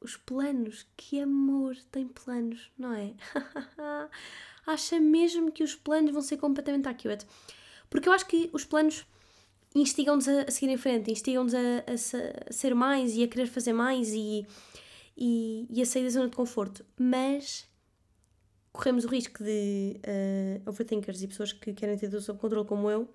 os 0.00 0.16
planos, 0.16 0.86
que 0.96 1.20
amor 1.20 1.76
tem 1.90 2.08
planos, 2.08 2.70
não 2.78 2.92
é? 2.92 3.14
acha 4.70 4.98
mesmo 4.98 5.50
que 5.52 5.62
os 5.62 5.74
planos 5.74 6.12
vão 6.12 6.22
ser 6.22 6.36
completamente 6.36 6.88
accurate. 6.88 7.26
Porque 7.88 8.08
eu 8.08 8.12
acho 8.12 8.26
que 8.26 8.48
os 8.52 8.64
planos 8.64 9.04
instigam-nos 9.74 10.28
a, 10.28 10.50
seguir 10.50 10.72
em 10.72 10.76
frente, 10.76 11.10
instigam-nos 11.10 11.54
a, 11.54 11.58
a, 11.58 12.48
a, 12.48 12.52
ser 12.52 12.74
mais 12.74 13.14
e 13.14 13.22
a 13.22 13.28
querer 13.28 13.46
fazer 13.46 13.72
mais 13.72 14.12
e, 14.12 14.46
e, 15.16 15.66
e, 15.70 15.82
a 15.82 15.86
sair 15.86 16.04
da 16.04 16.10
zona 16.10 16.28
de 16.28 16.36
conforto. 16.36 16.84
Mas 16.98 17.68
corremos 18.72 19.04
o 19.04 19.08
risco 19.08 19.42
de 19.42 20.00
uh, 20.06 20.70
overthinkers 20.70 21.22
e 21.22 21.28
pessoas 21.28 21.52
que 21.52 21.72
querem 21.72 21.96
ter 21.96 22.08
tudo 22.08 22.22
sob 22.22 22.38
controle 22.38 22.66
como 22.66 22.90
eu 22.90 23.08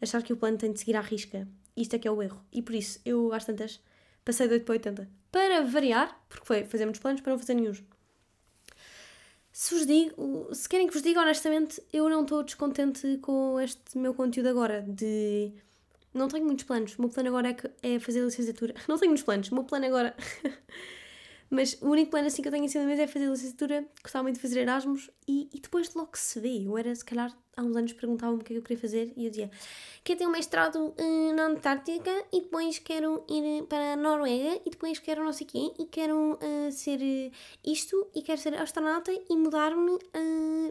achar 0.00 0.22
que 0.22 0.32
o 0.32 0.36
plano 0.36 0.58
tem 0.58 0.72
de 0.72 0.78
seguir 0.78 0.96
à 0.96 1.00
risca. 1.00 1.46
Isto 1.76 1.96
é 1.96 1.98
que 1.98 2.08
é 2.08 2.10
o 2.10 2.22
erro. 2.22 2.40
E 2.52 2.60
por 2.60 2.74
isso, 2.74 3.00
eu 3.04 3.32
às 3.32 3.44
tantas 3.44 3.80
passei 4.24 4.46
de 4.46 4.54
8 4.54 4.64
para 4.64 4.72
80. 4.72 5.08
Para 5.30 5.62
variar, 5.62 6.20
porque 6.28 6.46
foi 6.46 6.64
fazer 6.64 6.84
muitos 6.84 7.00
planos 7.00 7.20
para 7.20 7.32
não 7.32 7.38
fazer 7.38 7.54
nenhum. 7.54 7.72
Se 9.52 9.74
vos 9.74 9.86
digo, 9.86 10.48
se 10.54 10.66
querem 10.66 10.86
que 10.86 10.94
vos 10.94 11.02
diga 11.02 11.20
honestamente, 11.20 11.82
eu 11.92 12.08
não 12.08 12.22
estou 12.22 12.42
descontente 12.42 13.18
com 13.18 13.60
este 13.60 13.98
meu 13.98 14.14
conteúdo 14.14 14.48
agora. 14.48 14.82
De. 14.82 15.52
Não 16.14 16.28
tenho 16.28 16.46
muitos 16.46 16.64
planos. 16.64 16.96
O 16.98 17.02
meu 17.02 17.10
plano 17.10 17.28
agora 17.28 17.50
é, 17.82 17.94
é 17.94 18.00
fazer 18.00 18.22
licenciatura. 18.22 18.74
Não 18.88 18.98
tenho 18.98 19.10
muitos 19.10 19.24
planos. 19.24 19.50
O 19.50 19.54
meu 19.54 19.64
plano 19.64 19.86
agora. 19.86 20.14
Mas 21.54 21.76
o 21.82 21.90
único 21.90 22.10
plano 22.10 22.28
assim 22.28 22.40
que 22.40 22.48
eu 22.48 22.52
tenho 22.52 22.64
em 22.64 22.68
cima 22.68 22.84
da 22.84 22.88
mesa 22.88 23.02
é 23.02 23.06
fazer 23.06 23.26
licenciatura. 23.26 23.86
Gostava 24.02 24.22
muito 24.22 24.36
de 24.36 24.40
fazer 24.40 24.60
Erasmus 24.60 25.10
e, 25.28 25.50
e 25.52 25.60
depois 25.60 25.92
logo 25.94 26.12
se 26.14 26.40
vê. 26.40 26.66
Eu 26.66 26.78
era, 26.78 26.94
se 26.94 27.04
calhar, 27.04 27.30
há 27.54 27.62
uns 27.62 27.76
anos 27.76 27.92
perguntavam-me 27.92 28.40
o 28.40 28.44
que 28.44 28.54
é 28.54 28.56
que 28.56 28.58
eu 28.60 28.62
queria 28.62 28.80
fazer 28.80 29.12
e 29.14 29.26
eu 29.26 29.30
dizia: 29.30 29.50
quero 30.02 30.18
ter 30.18 30.26
um 30.26 30.30
mestrado 30.30 30.76
uh, 30.76 31.32
na 31.34 31.48
Antártica 31.48 32.10
e 32.32 32.40
depois 32.40 32.78
quero 32.78 33.22
ir 33.28 33.64
para 33.64 33.92
a 33.92 33.96
Noruega 33.96 34.62
e 34.64 34.70
depois 34.70 34.98
quero 34.98 35.22
não 35.22 35.32
sei 35.34 35.46
quê 35.46 35.70
e 35.78 35.84
quero 35.84 36.38
uh, 36.40 36.72
ser 36.72 36.98
uh, 36.98 37.32
isto 37.62 38.08
e 38.14 38.22
quero 38.22 38.40
ser 38.40 38.54
astronauta 38.54 39.12
e 39.12 39.36
mudar-me 39.36 39.98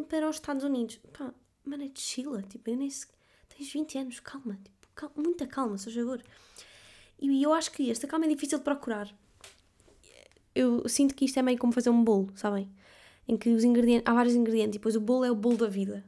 para 0.09 0.27
os 0.27 0.37
Estados 0.37 0.63
Unidos. 0.63 0.99
Pá, 1.15 1.31
mano, 1.63 1.83
é 1.83 1.91
chila, 1.93 2.41
tipo, 2.41 2.67
eu 2.71 2.77
nem 2.77 2.89
se... 2.89 3.05
tens 3.55 3.71
20 3.71 3.99
anos, 3.99 4.19
calma, 4.19 4.55
tipo, 4.55 4.87
calma, 4.95 5.13
muita 5.15 5.45
calma, 5.45 5.77
se 5.77 5.93
favor. 5.93 6.23
E 7.19 7.43
eu 7.43 7.53
acho 7.53 7.71
que 7.71 7.91
esta 7.91 8.07
calma 8.07 8.25
é 8.25 8.29
difícil 8.29 8.57
de 8.57 8.63
procurar 8.63 9.07
eu 10.53 10.87
sinto 10.87 11.15
que 11.15 11.25
isto 11.25 11.39
é 11.39 11.41
meio 11.41 11.57
como 11.57 11.73
fazer 11.73 11.89
um 11.89 12.03
bolo, 12.03 12.31
sabem? 12.35 12.69
Em 13.27 13.37
que 13.37 13.49
os 13.49 13.63
ingredientes, 13.63 14.07
há 14.07 14.13
vários 14.13 14.35
ingredientes 14.35 14.75
e 14.75 14.79
depois 14.79 14.95
o 14.95 15.01
bolo 15.01 15.25
é 15.25 15.31
o 15.31 15.35
bolo 15.35 15.57
da 15.57 15.67
vida. 15.67 16.03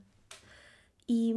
E, 1.08 1.34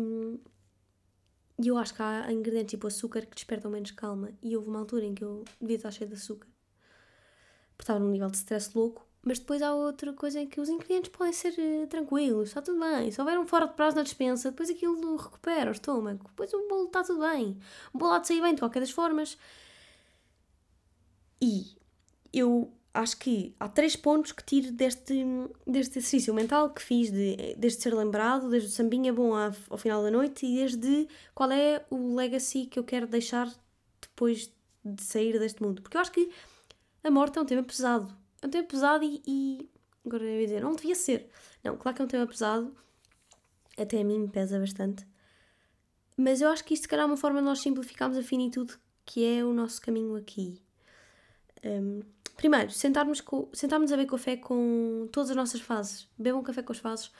e 1.58 1.68
eu 1.68 1.76
acho 1.78 1.94
que 1.94 2.02
há 2.02 2.32
ingredientes 2.32 2.70
tipo 2.70 2.86
açúcar 2.86 3.22
que 3.26 3.34
despertam 3.34 3.70
menos 3.70 3.90
calma. 3.90 4.30
E 4.42 4.56
houve 4.56 4.68
uma 4.68 4.80
altura 4.80 5.04
em 5.04 5.14
que 5.14 5.24
eu 5.24 5.44
devia 5.60 5.76
estar 5.76 5.90
cheia 5.90 6.08
de 6.08 6.14
açúcar. 6.14 6.48
Porque 7.76 7.82
estava 7.82 8.00
num 8.00 8.10
nível 8.10 8.30
de 8.30 8.36
stress 8.38 8.70
louco. 8.74 9.06
Mas 9.22 9.40
depois 9.40 9.60
há 9.60 9.74
outra 9.74 10.12
coisa 10.12 10.40
em 10.40 10.46
que 10.46 10.60
os 10.60 10.68
ingredientes 10.68 11.10
podem 11.10 11.32
ser 11.32 11.52
uh, 11.58 11.86
tranquilos, 11.88 12.48
está 12.48 12.62
tudo 12.62 12.78
bem. 12.78 13.10
Se 13.10 13.20
houver 13.20 13.36
um 13.38 13.44
fora 13.44 13.66
de 13.66 13.74
prazo 13.74 13.96
na 13.96 14.04
dispensa, 14.04 14.50
depois 14.50 14.70
aquilo 14.70 15.16
recupera 15.16 15.68
o 15.68 15.72
estômago. 15.72 16.28
Depois 16.28 16.52
o 16.54 16.68
bolo 16.68 16.86
está 16.86 17.02
tudo 17.02 17.20
bem. 17.20 17.58
O 17.92 17.98
bolo 17.98 18.12
há 18.12 18.18
de 18.20 18.28
sair 18.28 18.40
bem 18.40 18.54
de 18.54 18.60
qualquer 18.60 18.80
das 18.80 18.90
formas. 18.90 19.36
E 21.42 21.76
eu 22.32 22.72
acho 22.96 23.16
que 23.18 23.54
há 23.60 23.68
três 23.68 23.94
pontos 23.94 24.32
que 24.32 24.42
tiro 24.42 24.72
deste, 24.72 25.24
deste 25.66 25.98
exercício 25.98 26.32
mental 26.32 26.70
que 26.70 26.82
fiz, 26.82 27.10
de, 27.10 27.54
desde 27.56 27.82
ser 27.82 27.94
lembrado, 27.94 28.48
desde 28.48 28.68
o 28.68 28.72
sambinha 28.72 29.12
bom 29.12 29.34
ao, 29.34 29.78
final 29.78 30.02
da 30.02 30.10
noite 30.10 30.46
e 30.46 30.56
desde 30.56 31.06
qual 31.34 31.50
é 31.52 31.84
o 31.90 32.14
legacy 32.14 32.66
que 32.66 32.78
eu 32.78 32.84
quero 32.84 33.06
deixar 33.06 33.52
depois 34.00 34.50
de 34.84 35.02
sair 35.02 35.38
deste 35.38 35.62
mundo. 35.62 35.82
Porque 35.82 35.96
eu 35.96 36.00
acho 36.00 36.12
que 36.12 36.30
a 37.04 37.10
morte 37.10 37.38
é 37.38 37.42
um 37.42 37.44
tema 37.44 37.62
pesado. 37.62 38.16
É 38.40 38.46
um 38.46 38.50
tema 38.50 38.66
pesado 38.66 39.04
e. 39.04 39.22
e 39.26 39.68
agora 40.04 40.24
eu 40.24 40.40
ia 40.40 40.46
dizer, 40.46 40.62
não 40.62 40.74
devia 40.74 40.94
ser. 40.94 41.28
Não, 41.62 41.76
claro 41.76 41.94
que 41.94 42.02
é 42.02 42.04
um 42.04 42.08
tema 42.08 42.26
pesado. 42.26 42.74
Até 43.76 44.00
a 44.00 44.04
mim 44.04 44.20
me 44.20 44.28
pesa 44.28 44.58
bastante. 44.58 45.06
Mas 46.16 46.40
eu 46.40 46.48
acho 46.48 46.64
que 46.64 46.72
isto, 46.72 46.84
se 46.84 46.88
calhar, 46.88 47.04
é 47.04 47.06
uma 47.06 47.16
forma 47.16 47.40
de 47.40 47.44
nós 47.44 47.60
simplificarmos 47.60 48.16
a 48.16 48.22
finitude 48.22 48.78
que 49.04 49.24
é 49.24 49.44
o 49.44 49.52
nosso 49.52 49.80
caminho 49.80 50.16
aqui. 50.16 50.60
Um, 51.64 52.00
Primeiro, 52.36 52.70
sentarmos, 52.70 53.20
com, 53.20 53.48
sentarmos 53.52 53.90
a 53.92 53.96
beber 53.96 54.10
café 54.10 54.36
com 54.36 55.08
todas 55.10 55.30
as 55.30 55.36
nossas 55.36 55.60
fases. 55.60 56.08
Bebam 56.18 56.42
café 56.42 56.62
com 56.62 56.72
as 56.72 56.78
fases, 56.78 57.10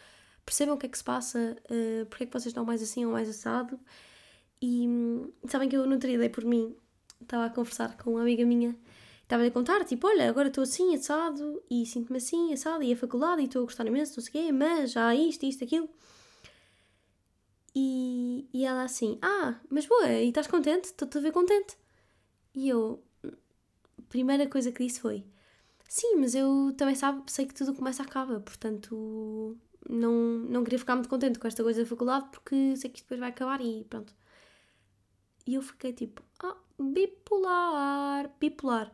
percebam 0.44 0.74
o 0.74 0.78
que 0.78 0.86
é 0.86 0.88
que 0.88 0.98
se 0.98 1.04
passa, 1.04 1.56
uh, 1.70 2.06
porque 2.06 2.24
é 2.24 2.26
que 2.26 2.32
vocês 2.32 2.46
estão 2.46 2.64
mais 2.64 2.82
assim 2.82 3.04
ou 3.06 3.12
mais 3.12 3.28
assado. 3.28 3.80
E 4.60 4.86
um, 4.86 5.32
sabem 5.48 5.68
que 5.68 5.76
eu 5.76 5.86
não 5.86 5.98
teria 5.98 6.16
ideia 6.16 6.30
por 6.30 6.44
mim. 6.44 6.76
Estava 7.20 7.46
a 7.46 7.50
conversar 7.50 7.96
com 7.96 8.12
uma 8.12 8.20
amiga 8.20 8.44
minha, 8.44 8.76
estava 9.22 9.44
a 9.44 9.50
contar, 9.50 9.84
tipo, 9.84 10.06
olha, 10.06 10.28
agora 10.28 10.48
estou 10.48 10.62
assim, 10.62 10.94
assado, 10.94 11.62
e 11.70 11.86
sinto-me 11.86 12.18
assim, 12.18 12.52
assado, 12.52 12.82
e 12.82 12.92
a 12.92 12.96
faculdade, 12.96 13.40
e 13.42 13.46
estou 13.46 13.62
a 13.62 13.64
gostar 13.64 13.86
imenso, 13.86 14.14
não 14.16 14.24
sei 14.24 14.42
o 14.42 14.46
quê, 14.46 14.52
mas 14.52 14.92
já 14.92 15.08
há 15.08 15.14
isto, 15.14 15.44
isto, 15.44 15.64
aquilo. 15.64 15.88
E, 17.74 18.48
e 18.52 18.64
ela 18.64 18.84
assim, 18.84 19.18
ah, 19.22 19.58
mas 19.68 19.86
boa, 19.86 20.08
e 20.10 20.28
estás 20.28 20.46
contente? 20.46 20.86
Estou-te 20.86 21.18
a 21.18 21.20
ver 21.20 21.32
contente. 21.32 21.76
E 22.54 22.68
eu, 22.68 23.02
primeira 24.16 24.48
coisa 24.48 24.72
que 24.72 24.84
disse 24.84 25.00
foi: 25.00 25.24
Sim, 25.88 26.16
mas 26.16 26.34
eu 26.34 26.74
também 26.76 26.94
sabe, 26.94 27.22
sei 27.30 27.46
que 27.46 27.54
tudo 27.54 27.74
começa 27.74 28.02
e 28.02 28.06
acaba, 28.06 28.40
portanto 28.40 29.56
não, 29.88 30.12
não 30.12 30.64
queria 30.64 30.78
ficar 30.78 30.94
muito 30.94 31.08
contente 31.08 31.38
com 31.38 31.46
esta 31.46 31.62
coisa 31.62 31.82
da 31.82 31.88
faculdade 31.88 32.28
porque 32.30 32.74
sei 32.76 32.90
que 32.90 33.02
depois 33.02 33.20
vai 33.20 33.28
acabar 33.28 33.60
e 33.60 33.84
pronto. 33.84 34.14
E 35.46 35.54
eu 35.54 35.62
fiquei 35.62 35.92
tipo: 35.92 36.22
Ah, 36.42 36.56
bipolar, 36.78 38.30
bipolar. 38.40 38.92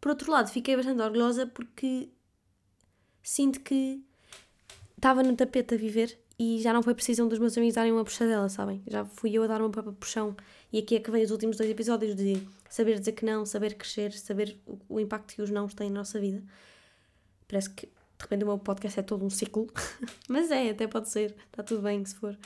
Por 0.00 0.10
outro 0.10 0.30
lado, 0.32 0.50
fiquei 0.50 0.76
bastante 0.76 1.00
orgulhosa 1.00 1.46
porque 1.46 2.10
sinto 3.22 3.60
que 3.60 4.02
estava 4.96 5.22
no 5.22 5.36
tapete 5.36 5.74
a 5.74 5.78
viver 5.78 6.18
e 6.38 6.60
já 6.60 6.72
não 6.72 6.82
foi 6.82 6.94
preciso 6.94 7.24
um 7.24 7.28
dos 7.28 7.38
meus 7.38 7.56
amigos 7.56 7.74
darem 7.74 7.92
uma 7.92 8.04
puxadela, 8.04 8.48
sabem? 8.48 8.82
Já 8.86 9.04
fui 9.04 9.32
eu 9.32 9.42
a 9.44 9.46
dar 9.46 9.60
uma 9.60 9.70
própria 9.70 9.94
puxão. 9.94 10.36
E 10.72 10.78
aqui 10.78 10.96
é 10.96 11.00
que 11.00 11.10
vem 11.10 11.22
os 11.22 11.30
últimos 11.30 11.56
dois 11.56 11.70
episódios 11.70 12.16
de 12.16 12.42
saber 12.68 12.98
dizer 12.98 13.12
que 13.12 13.24
não, 13.24 13.46
saber 13.46 13.74
crescer, 13.74 14.12
saber 14.12 14.58
o, 14.66 14.78
o 14.88 15.00
impacto 15.00 15.34
que 15.34 15.42
os 15.42 15.50
não 15.50 15.68
têm 15.68 15.90
na 15.90 16.00
nossa 16.00 16.18
vida. 16.18 16.42
Parece 17.46 17.70
que 17.70 17.86
de 17.86 18.22
repente 18.22 18.42
o 18.42 18.46
meu 18.48 18.58
podcast 18.58 18.98
é 18.98 19.02
todo 19.02 19.24
um 19.24 19.30
ciclo, 19.30 19.68
mas 20.28 20.50
é, 20.50 20.70
até 20.70 20.86
pode 20.88 21.08
ser, 21.08 21.36
está 21.46 21.62
tudo 21.62 21.82
bem 21.82 22.04
se 22.04 22.16
for. 22.16 22.36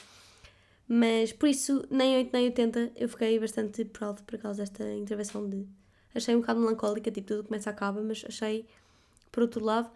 Mas 0.87 1.33
por 1.33 1.49
isso, 1.49 1.87
nem 1.91 2.17
8 2.17 2.31
nem 2.33 2.45
80, 2.47 2.93
eu 2.97 3.09
fiquei 3.09 3.39
bastante 3.39 3.85
proud 3.85 4.23
por 4.23 4.39
causa 4.39 4.63
desta 4.63 4.91
intervenção 4.95 5.49
de. 5.49 5.67
Achei 6.15 6.35
um 6.35 6.41
bocado 6.41 6.61
melancólica, 6.61 7.11
tipo, 7.11 7.29
tudo 7.29 7.45
começa 7.45 7.71
a 7.71 7.73
acaba, 7.73 8.03
mas 8.03 8.25
achei, 8.27 8.67
por 9.31 9.43
outro 9.43 9.63
lado, 9.65 9.91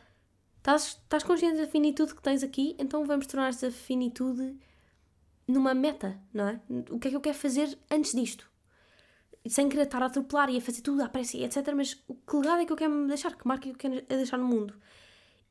estás, 0.63 1.01
estás 1.03 1.25
consciente 1.25 1.61
da 1.61 1.67
finitude 1.67 2.15
que 2.15 2.23
tens 2.23 2.43
aqui, 2.43 2.77
então 2.79 3.05
vamos 3.05 3.27
tornar 3.27 3.49
essa 3.49 3.71
finitude 3.71 4.57
numa 5.47 5.75
meta, 5.75 6.19
não 6.33 6.49
é? 6.49 6.61
O 6.91 6.99
que 6.99 7.09
é 7.09 7.11
que 7.11 7.17
eu 7.17 7.21
quero 7.21 7.37
fazer 7.37 7.77
antes 7.91 8.13
disto? 8.13 8.49
Sem 9.47 9.69
querer 9.69 9.83
estar 9.83 10.01
a 10.01 10.07
atropelar 10.07 10.49
e 10.51 10.57
a 10.57 10.61
fazer 10.61 10.83
tudo 10.83 11.03
à 11.03 11.09
pressa 11.09 11.37
e 11.37 11.45
etc. 11.45 11.57
Mas 11.75 12.01
o 12.07 12.15
que 12.15 12.37
legado 12.37 12.61
é 12.61 12.65
que 12.65 12.73
eu 12.73 12.77
quero 12.77 13.09
deixar? 13.09 13.37
Que 13.37 13.47
marca 13.47 13.69
é 13.69 13.73
que 13.73 13.87
eu 13.87 13.93
quero 13.93 14.07
deixar 14.07 14.39
no 14.39 14.47
mundo? 14.47 14.75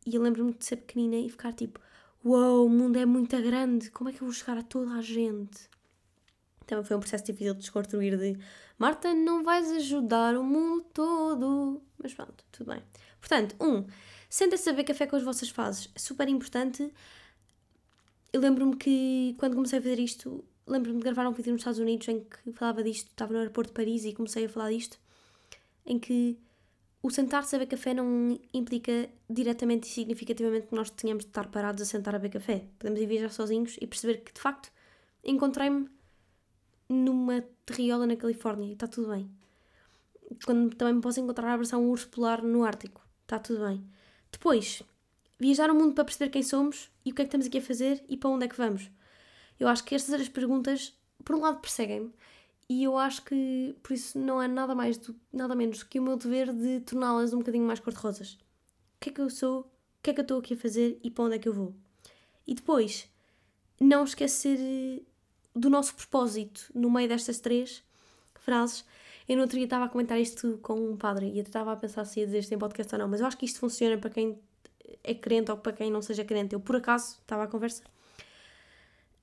E 0.06 0.16
eu 0.16 0.22
lembro-me 0.22 0.54
de 0.54 0.64
ser 0.66 0.78
pequenina 0.78 1.18
e 1.18 1.30
ficar 1.30 1.52
tipo: 1.52 1.82
Uou, 2.24 2.40
wow, 2.40 2.66
o 2.66 2.70
mundo 2.70 2.98
é 2.98 3.06
muito 3.06 3.36
grande, 3.42 3.92
como 3.92 4.10
é 4.10 4.14
que 4.14 4.22
eu 4.22 4.28
vou 4.28 4.34
chegar 4.34 4.58
a 4.58 4.64
toda 4.64 4.94
a 4.94 5.02
gente? 5.02 5.70
Também 6.66 6.86
foi 6.86 6.96
um 6.96 7.02
processo 7.02 7.26
difícil 7.26 7.54
de 7.54 7.60
desconstruir 7.60 8.18
de 8.18 8.38
Marta, 8.80 9.14
não 9.14 9.44
vais 9.44 9.70
ajudar 9.74 10.38
o 10.38 10.44
mundo 10.44 10.86
todo. 10.94 11.82
Mas 12.02 12.14
pronto, 12.14 12.46
tudo 12.52 12.72
bem. 12.72 12.82
Portanto, 13.20 13.56
um, 13.60 13.86
sentem-se 14.32 14.70
a 14.70 14.72
beber 14.72 14.86
café 14.86 15.06
com 15.06 15.18
as 15.18 15.24
vossas 15.24 15.50
fases. 15.50 15.90
É 15.94 16.00
super 16.00 16.28
importante. 16.30 16.92
Eu 18.32 18.40
lembro-me 18.40 18.78
que 18.78 19.36
quando 19.38 19.56
comecei 19.56 19.78
a 19.78 19.82
fazer 19.82 20.00
isto, 20.00 20.44
lembro-me 20.66 21.00
de 21.00 21.04
gravar 21.04 21.28
um 21.28 21.34
vídeo 21.34 21.52
nos 21.52 21.60
Estados 21.62 21.80
Unidos 21.80 22.08
em 22.08 22.22
que 22.22 22.54
falava 22.54 22.82
disto, 22.82 23.10
estava 23.10 23.34
no 23.34 23.40
aeroporto 23.40 23.72
de 23.72 23.74
Paris 23.74 24.06
e 24.06 24.14
comecei 24.14 24.46
a 24.46 24.50
falar 24.50 24.72
disto, 24.72 24.98
em 25.86 26.00
que 26.00 26.40
o 27.04 27.10
sentar-se 27.10 27.56
a 27.56 27.60
beber 27.60 27.72
café 27.72 27.94
não 27.94 28.40
implica 28.54 29.10
diretamente 29.30 29.90
e 29.90 29.92
significativamente 29.92 30.68
que 30.68 30.76
nós 30.76 30.90
tenhamos 30.92 31.26
de 31.26 31.30
estar 31.30 31.48
parados 31.50 31.82
a 31.82 31.86
sentar 31.86 32.16
a 32.16 32.20
beber 32.20 32.40
café. 32.40 32.64
Podemos 32.80 33.02
ir 33.02 33.08
viajar 33.08 33.32
sozinhos 33.32 33.76
e 33.82 33.86
perceber 33.86 34.20
que, 34.20 34.32
de 34.32 34.40
facto, 34.40 34.72
encontrei-me 35.26 35.90
numa 36.88 37.44
terriola 37.66 38.08
na 38.08 38.16
Califórnia 38.16 38.70
e 38.70 38.74
está 38.74 38.88
tudo 38.88 39.10
bem. 39.10 39.30
Quando 40.46 40.74
também 40.76 40.94
me 40.94 41.02
posso 41.02 41.20
encontrar 41.20 41.50
a 41.50 41.54
abraçar 41.54 41.80
um 41.80 41.90
urso 41.90 42.08
polar 42.08 42.42
no 42.42 42.64
Ártico, 42.64 43.02
está 43.24 43.38
tudo 43.38 43.66
bem. 43.66 43.84
Depois, 44.32 44.82
viajar 45.40 45.70
o 45.70 45.76
mundo 45.76 45.94
para 45.94 46.06
perceber 46.06 46.30
quem 46.30 46.44
somos 46.44 46.90
e 47.06 47.12
o 47.12 47.16
que 47.16 47.22
é 47.22 47.26
que 47.26 47.30
estamos 47.30 47.48
aqui 47.48 47.58
a 47.58 47.62
fazer 47.62 48.04
e 48.08 48.18
para 48.18 48.30
onde 48.30 48.46
é 48.46 48.48
que 48.48 48.58
vamos. 48.58 48.90
Eu 49.60 49.68
acho 49.68 49.84
que 49.84 49.94
estas 49.94 50.20
as 50.20 50.30
perguntas, 50.30 50.94
por 51.24 51.36
um 51.36 51.42
lado, 51.42 51.60
perseguem-me 51.60 52.12
e 52.70 52.84
eu 52.84 52.98
acho 52.98 53.24
que 53.24 53.76
por 53.84 53.94
isso 53.94 54.18
não 54.18 54.42
é 54.42 54.48
nada 54.48 54.74
mais 54.74 54.98
do, 54.98 55.16
nada 55.32 55.54
menos 55.54 55.84
que 55.84 56.00
o 56.00 56.04
meu 56.04 56.16
dever 56.16 56.54
de 56.54 56.80
torná-las 56.80 57.34
um 57.34 57.40
bocadinho 57.40 57.66
mais 57.66 57.80
cor-de-rosas. 57.80 58.34
O 58.96 59.00
que 59.02 59.10
é 59.10 59.12
que 59.12 59.22
eu 59.22 59.30
sou? 59.30 59.62
O 59.62 59.66
que 60.02 60.10
é 60.10 60.14
que 60.14 60.22
eu 60.22 60.24
estou 60.24 60.40
aqui 60.40 60.54
a 60.54 60.58
fazer 60.58 60.98
e 61.04 61.12
para 61.12 61.26
onde 61.26 61.36
é 61.36 61.40
que 61.40 61.50
eu 61.50 61.54
vou? 61.54 61.76
E 62.48 62.56
depois, 62.56 63.10
não 63.80 64.04
esquecer 64.04 65.06
do 65.56 65.70
nosso 65.70 65.96
propósito 65.96 66.72
no 66.74 66.90
meio 66.90 67.10
destas 67.10 67.40
três 67.40 67.84
frases. 68.36 68.86
Eu 69.32 69.38
no 69.38 69.44
outro 69.44 69.56
dia 69.56 69.64
estava 69.64 69.86
a 69.86 69.88
comentar 69.88 70.20
isto 70.20 70.60
com 70.62 70.74
um 70.74 70.98
padre 70.98 71.28
e 71.28 71.40
até 71.40 71.48
estava 71.48 71.72
a 71.72 71.76
pensar 71.78 72.04
se 72.04 72.20
ia 72.20 72.26
dizer 72.26 72.40
isto 72.40 72.54
em 72.54 72.58
podcast 72.58 72.94
ou 72.94 73.00
não, 73.00 73.08
mas 73.08 73.22
eu 73.22 73.26
acho 73.26 73.38
que 73.38 73.46
isto 73.46 73.62
funciona 73.62 73.98
para 73.98 74.10
quem 74.10 74.38
é 75.02 75.14
crente 75.14 75.50
ou 75.50 75.56
para 75.56 75.72
quem 75.72 75.90
não 75.90 76.02
seja 76.02 76.26
crente. 76.26 76.54
Eu, 76.54 76.60
por 76.60 76.76
acaso, 76.76 77.18
estava 77.22 77.44
à 77.44 77.48
conversa 77.48 77.82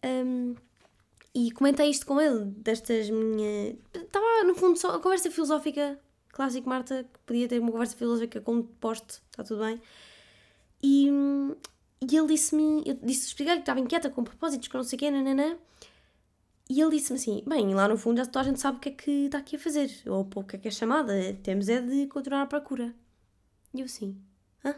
um, 0.03 0.55
e 1.35 1.51
comentei 1.51 1.90
isto 1.90 2.07
com 2.07 2.18
ele, 2.18 2.47
destas 2.47 3.11
minhas. 3.11 3.77
Estava, 3.92 4.44
no 4.44 4.55
fundo, 4.55 4.79
só 4.79 4.94
a 4.94 4.99
conversa 4.99 5.31
filosófica, 5.31 6.01
clássico 6.31 6.66
Marta, 6.66 7.05
que 7.05 7.18
podia 7.27 7.47
ter 7.47 7.59
uma 7.59 7.71
conversa 7.71 7.94
filosófica 7.94 8.40
com 8.40 8.55
um 8.55 8.62
poste, 8.62 9.21
está 9.31 9.44
tudo 9.44 9.62
bem. 9.62 9.79
E, 10.83 11.11
e 12.01 12.16
ele 12.16 12.29
disse-me, 12.29 12.83
eu 12.87 12.99
disse, 13.03 13.27
expliquei-lhe 13.27 13.59
que 13.59 13.64
estava 13.64 13.79
inquieta 13.79 14.09
com 14.09 14.25
propósitos, 14.25 14.68
que 14.68 14.75
não 14.75 14.85
sei 14.85 14.97
o 14.97 15.01
quê, 15.01 15.11
nananã. 15.11 15.59
E 16.68 16.81
ele 16.81 16.90
disse-me 16.90 17.18
assim: 17.18 17.42
Bem, 17.46 17.74
lá 17.74 17.88
no 17.88 17.96
fundo 17.96 18.18
já 18.18 18.26
toda 18.26 18.40
a 18.40 18.44
gente 18.44 18.61
sabe 18.61 18.76
o 18.76 18.81
que 18.81 18.90
é 18.90 18.92
que 18.92 19.11
está 19.26 19.38
aqui 19.38 19.57
a 19.57 19.59
fazer, 19.59 19.90
ou 20.07 20.28
o 20.35 20.44
que 20.44 20.57
é 20.57 20.59
que 20.59 20.68
é 20.68 20.70
chamada, 20.70 21.12
temos 21.42 21.68
é 21.68 21.81
de 21.81 22.07
continuar 22.07 22.42
a 22.42 22.46
procura. 22.46 22.94
E 23.72 23.81
eu 23.81 23.87
assim: 23.87 24.20
Hã? 24.64 24.74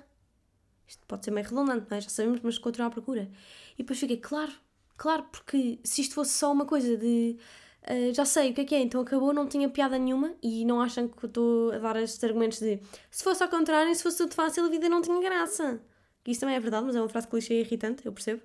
Isto 0.87 1.05
pode 1.07 1.24
ser 1.24 1.33
meio 1.33 1.46
redundante, 1.46 1.87
não 1.90 1.96
é? 1.96 2.00
Já 2.00 2.09
sabemos, 2.09 2.40
mas 2.42 2.59
continuar 2.59 2.88
a 2.88 2.90
procura. 2.90 3.31
E 3.74 3.79
depois 3.79 3.98
fiquei: 3.98 4.18
Claro, 4.18 4.53
claro, 4.96 5.24
porque 5.33 5.81
se 5.83 6.03
isto 6.03 6.14
fosse 6.14 6.33
só 6.33 6.53
uma 6.53 6.64
coisa 6.64 6.96
de. 6.96 7.37
Uh, 7.83 8.14
já 8.14 8.26
sei 8.26 8.50
o 8.50 8.55
que 8.55 8.61
é 8.61 8.64
que 8.64 8.74
é, 8.74 8.81
então 8.83 9.00
acabou, 9.00 9.33
não 9.33 9.46
tinha 9.48 9.68
piada 9.68 9.98
nenhuma 9.98 10.35
e 10.42 10.66
não 10.66 10.83
acham 10.83 11.09
que 11.09 11.24
eu 11.24 11.29
estou 11.29 11.72
a 11.72 11.79
dar 11.79 11.96
estes 11.96 12.22
argumentos 12.22 12.61
de 12.61 12.79
se 13.11 13.24
fosse 13.24 13.42
ao 13.42 13.48
contrário, 13.48 13.94
se 13.94 14.03
fosse 14.03 14.18
tudo 14.18 14.35
fácil, 14.35 14.66
a 14.66 14.68
vida 14.68 14.88
não 14.88 15.00
tinha 15.00 15.18
graça. 15.20 15.81
Isso 16.26 16.40
também 16.40 16.57
é 16.57 16.61
verdade, 16.61 16.85
mas 16.87 16.94
é 16.94 17.00
uma 17.00 17.09
frase 17.09 17.26
clichê 17.26 17.55
e 17.55 17.61
irritante, 17.61 18.05
eu 18.05 18.12
percebo. 18.12 18.42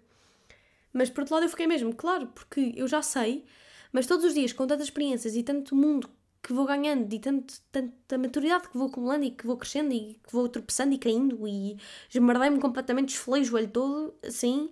Mas 0.96 1.10
por 1.10 1.22
outro 1.22 1.36
lado 1.36 1.44
eu 1.44 1.50
fiquei 1.50 1.68
mesmo, 1.68 1.94
claro, 1.94 2.28
porque 2.28 2.72
eu 2.74 2.88
já 2.88 3.02
sei, 3.02 3.44
mas 3.92 4.08
todos 4.08 4.24
os 4.24 4.34
dias 4.34 4.54
com 4.54 4.66
tantas 4.66 4.86
experiências 4.86 5.36
e 5.36 5.44
tanto 5.44 5.76
mundo 5.76 6.10
que 6.42 6.54
vou 6.54 6.66
ganhando 6.66 7.14
e 7.14 7.20
tanto, 7.20 7.54
tanta 7.70 8.18
maturidade 8.18 8.70
que 8.70 8.78
vou 8.78 8.88
acumulando 8.88 9.26
e 9.26 9.32
que 9.32 9.46
vou 9.46 9.58
crescendo 9.58 9.94
e 9.94 10.14
que 10.26 10.32
vou 10.32 10.48
tropeçando 10.48 10.94
e 10.94 10.98
caindo 10.98 11.46
e 11.46 11.78
esmardei-me 12.10 12.62
completamente, 12.62 13.10
esfolei 13.10 13.42
o 13.42 13.46
joelho 13.46 13.68
todo, 13.68 14.16
assim, 14.24 14.70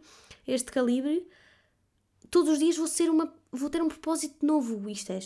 este 0.47 0.71
calibre, 0.71 1.27
todos 2.31 2.53
os 2.53 2.59
dias 2.59 2.77
vou, 2.77 2.87
ser 2.87 3.09
uma, 3.09 3.33
vou 3.51 3.69
ter 3.69 3.81
um 3.81 3.89
propósito 3.89 4.45
novo. 4.45 4.89
Isto 4.89 5.11
é 5.11 5.19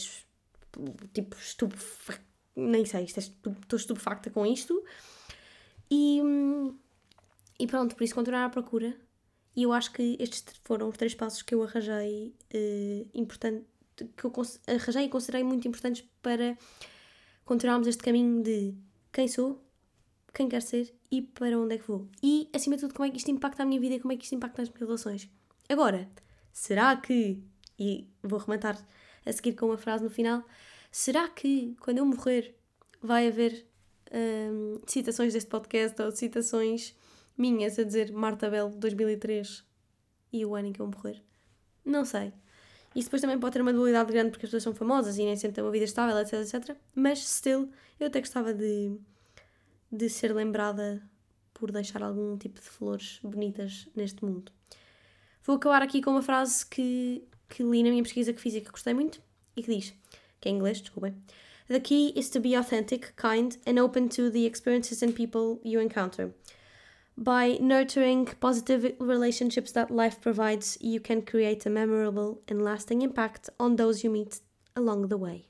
tipo 1.13 1.37
estupefacto, 1.37 2.25
nem 2.55 2.85
sei, 2.85 3.03
isto 3.03 3.19
é, 3.19 3.21
estou 3.21 3.77
estupefacta 3.77 4.31
com 4.31 4.47
isto. 4.47 4.83
E, 5.91 6.21
e 7.59 7.67
pronto, 7.67 7.95
por 7.95 8.03
isso 8.03 8.15
continuar 8.15 8.45
à 8.45 8.49
procura 8.49 8.97
e 9.57 9.63
eu 9.63 9.73
acho 9.73 9.91
que 9.91 10.15
estes 10.19 10.45
foram 10.63 10.87
os 10.87 10.95
três 10.95 11.15
passos 11.15 11.41
que 11.41 11.55
eu 11.55 11.63
arranjei 11.63 12.31
uh, 12.53 13.09
importante, 13.15 13.65
que 13.95 14.23
eu 14.23 14.31
arranjei 14.67 15.05
e 15.05 15.09
considerei 15.09 15.43
muito 15.43 15.67
importantes 15.67 16.07
para 16.21 16.55
continuarmos 17.43 17.87
este 17.87 18.03
caminho 18.03 18.43
de 18.43 18.75
quem 19.11 19.27
sou, 19.27 19.59
quem 20.31 20.47
quero 20.47 20.63
ser 20.63 20.93
e 21.09 21.23
para 21.23 21.57
onde 21.57 21.73
é 21.73 21.79
que 21.79 21.87
vou. 21.87 22.07
E, 22.21 22.47
acima 22.53 22.75
de 22.75 22.81
tudo, 22.81 22.93
como 22.93 23.07
é 23.07 23.09
que 23.09 23.17
isto 23.17 23.31
impacta 23.31 23.63
a 23.63 23.65
minha 23.65 23.81
vida 23.81 23.95
e 23.95 23.99
como 23.99 24.13
é 24.13 24.15
que 24.15 24.25
isto 24.25 24.35
impacta 24.35 24.61
as 24.61 24.69
minhas 24.69 24.81
relações. 24.81 25.27
Agora, 25.67 26.07
será 26.53 26.95
que, 26.95 27.43
e 27.79 28.07
vou 28.21 28.37
rematar 28.37 28.77
a 29.25 29.33
seguir 29.33 29.53
com 29.53 29.65
uma 29.65 29.77
frase 29.79 30.03
no 30.03 30.09
final, 30.11 30.45
será 30.91 31.27
que 31.29 31.75
quando 31.79 31.97
eu 31.97 32.05
morrer 32.05 32.55
vai 33.01 33.27
haver 33.27 33.65
um, 34.13 34.79
citações 34.85 35.33
deste 35.33 35.49
podcast 35.49 35.99
ou 35.99 36.11
citações 36.11 36.95
minhas 37.37 37.77
a 37.77 37.83
dizer 37.83 38.11
Marta 38.11 38.49
Bell 38.49 38.69
2003 38.69 39.63
e 40.33 40.45
o 40.45 40.55
ano 40.55 40.67
em 40.67 40.73
que 40.73 40.81
eu 40.81 40.87
morrer. 40.87 41.23
Não 41.85 42.03
sei. 42.03 42.33
Isso 42.95 43.07
depois 43.07 43.21
também 43.21 43.39
pode 43.39 43.53
ter 43.53 43.61
uma 43.61 43.71
dualidade 43.71 44.11
grande 44.11 44.31
porque 44.31 44.45
as 44.45 44.49
pessoas 44.49 44.63
são 44.63 44.73
famosas 44.73 45.17
e 45.17 45.23
nem 45.23 45.35
sempre 45.35 45.55
têm 45.55 45.63
uma 45.63 45.71
vida 45.71 45.85
estável, 45.85 46.17
etc, 46.17 46.33
etc. 46.33 46.75
Mas, 46.95 47.19
still, 47.27 47.69
eu 47.99 48.07
até 48.07 48.19
gostava 48.19 48.53
de, 48.53 48.97
de 49.91 50.09
ser 50.09 50.33
lembrada 50.33 51.01
por 51.53 51.71
deixar 51.71 52.01
algum 52.01 52.37
tipo 52.37 52.59
de 52.59 52.67
flores 52.67 53.19
bonitas 53.21 53.87
neste 53.95 54.23
mundo. 54.25 54.51
Vou 55.43 55.55
acabar 55.55 55.81
aqui 55.81 56.01
com 56.01 56.11
uma 56.11 56.21
frase 56.21 56.65
que, 56.65 57.23
que 57.49 57.63
li 57.63 57.83
na 57.83 57.89
minha 57.89 58.03
pesquisa 58.03 58.33
que 58.33 58.41
fiz 58.41 58.55
e 58.55 58.61
que 58.61 58.71
gostei 58.71 58.93
muito 58.93 59.21
e 59.55 59.63
que 59.63 59.75
diz, 59.75 59.93
que 60.41 60.49
é 60.49 60.51
em 60.51 60.55
inglês, 60.55 60.81
desculpem. 60.81 61.15
The 61.67 61.79
key 61.79 62.13
is 62.15 62.29
to 62.29 62.39
be 62.39 62.55
authentic, 62.55 63.13
kind 63.15 63.57
and 63.67 63.81
open 63.81 64.07
to 64.09 64.31
the 64.31 64.45
experiences 64.45 65.03
and 65.03 65.11
people 65.11 65.59
you 65.63 65.81
encounter. 65.81 66.33
By 67.19 67.57
nurturing 67.59 68.27
positive 68.39 68.95
relationships 68.99 69.71
that 69.71 69.91
life 69.91 70.21
provides, 70.21 70.77
you 70.79 71.01
can 71.01 71.23
create 71.23 71.65
a 71.65 71.69
memorable 71.71 72.43
and 72.47 72.61
lasting 72.61 73.01
impact 73.01 73.49
on 73.59 73.75
those 73.75 74.05
you 74.05 74.11
meet 74.11 74.39
along 74.75 75.07
the 75.07 75.17
way. 75.17 75.47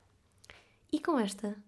E 0.90 1.02
com 1.02 1.20
esta, 1.20 1.62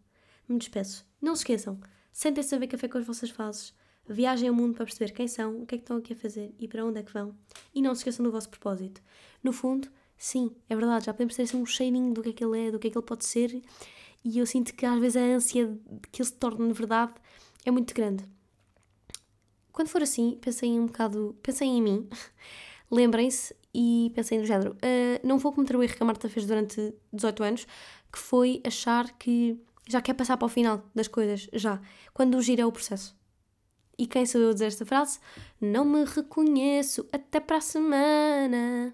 me 0.48 0.58
despeço. 0.58 1.06
Não 1.22 1.36
se 1.36 1.42
esqueçam, 1.42 1.78
sentem-se 2.14 2.56
a 2.56 2.58
ver 2.58 2.68
café 2.68 2.88
com 2.88 2.98
as 2.98 3.06
vossas 3.06 3.30
fases, 3.30 3.74
viajem 4.08 4.48
ao 4.48 4.56
mundo 4.56 4.74
para 4.74 4.86
perceber 4.86 5.12
quem 5.12 5.28
são, 5.28 5.64
o 5.64 5.66
que 5.66 5.76
é 5.76 5.78
que 5.78 5.84
estão 5.84 5.98
aqui 5.98 6.14
a 6.14 6.16
fazer 6.16 6.56
e 6.58 6.66
para 6.66 6.86
onde 6.86 7.00
é 7.02 7.04
que 7.04 7.12
vão. 7.12 7.36
E 7.76 7.82
não 7.82 7.94
se 7.94 8.00
esqueçam 8.00 8.24
do 8.24 8.32
vosso 8.32 8.48
propósito. 8.48 9.02
No 9.44 9.52
fundo, 9.52 9.90
sim, 10.18 10.56
é 10.70 10.78
verdade, 10.78 11.08
já 11.08 11.14
podemos 11.14 11.36
ter 11.36 11.42
assim 11.42 11.58
um 11.58 11.66
cheirinho 11.66 12.14
do 12.14 12.24
que 12.24 12.30
é 12.30 12.34
que 12.34 12.46
ele 12.46 12.68
é, 12.68 12.72
do 12.72 12.80
que 12.80 12.88
é 12.88 12.90
que 12.90 12.98
ele 12.98 13.06
pode 13.06 13.26
ser, 13.26 13.62
e 14.24 14.40
eu 14.40 14.46
sinto 14.46 14.74
que 14.74 14.86
às 14.86 14.98
vezes 14.98 15.18
a 15.18 15.26
ânsia 15.26 15.78
que 16.10 16.22
ele 16.22 16.30
se 16.30 16.36
torne 16.36 16.72
verdade 16.72 17.16
é 17.66 17.72
muito 17.72 17.94
grande. 17.94 18.24
Quando 19.80 19.88
for 19.88 20.04
assim, 20.04 20.38
pensem 20.42 20.78
um 20.78 20.88
bocado, 20.88 21.34
pensem 21.42 21.78
em 21.78 21.82
mim, 21.82 22.10
lembrem-se 22.92 23.56
e 23.74 24.12
pensem 24.14 24.38
no 24.38 24.46
género. 24.46 24.72
Uh, 24.74 25.26
não 25.26 25.38
vou 25.38 25.54
cometer 25.54 25.74
o 25.74 25.82
erro 25.82 25.96
que 25.96 26.04
a 26.04 26.06
Marta 26.06 26.28
fez 26.28 26.46
durante 26.46 26.94
18 27.14 27.44
anos, 27.44 27.68
que 28.12 28.20
foi 28.20 28.62
achar 28.68 29.10
que 29.18 29.58
já 29.88 30.02
quer 30.02 30.16
passar 30.16 30.36
para 30.36 30.48
o 30.48 30.50
final 30.50 30.84
das 30.94 31.08
coisas, 31.08 31.48
já, 31.54 31.80
quando 32.14 32.36
o 32.36 32.42
giro 32.42 32.62
é 32.62 32.66
o 32.66 32.74
processo. 32.74 33.16
E 33.98 34.06
quem 34.06 34.26
sou 34.26 34.42
eu 34.42 34.50
a 34.50 34.54
dizer 34.54 34.66
esta 34.66 34.86
frase? 34.86 35.18
Não 35.62 35.86
me 35.86 36.04
reconheço. 36.04 37.08
Até 37.14 37.40
para 37.40 37.56
a 37.56 37.62
semana. 37.62 38.94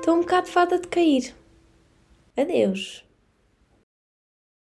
Estou 0.00 0.14
um 0.14 0.20
bocado 0.20 0.48
fada 0.48 0.78
de 0.78 0.88
cair. 0.88 1.34
Adeus. 2.34 3.06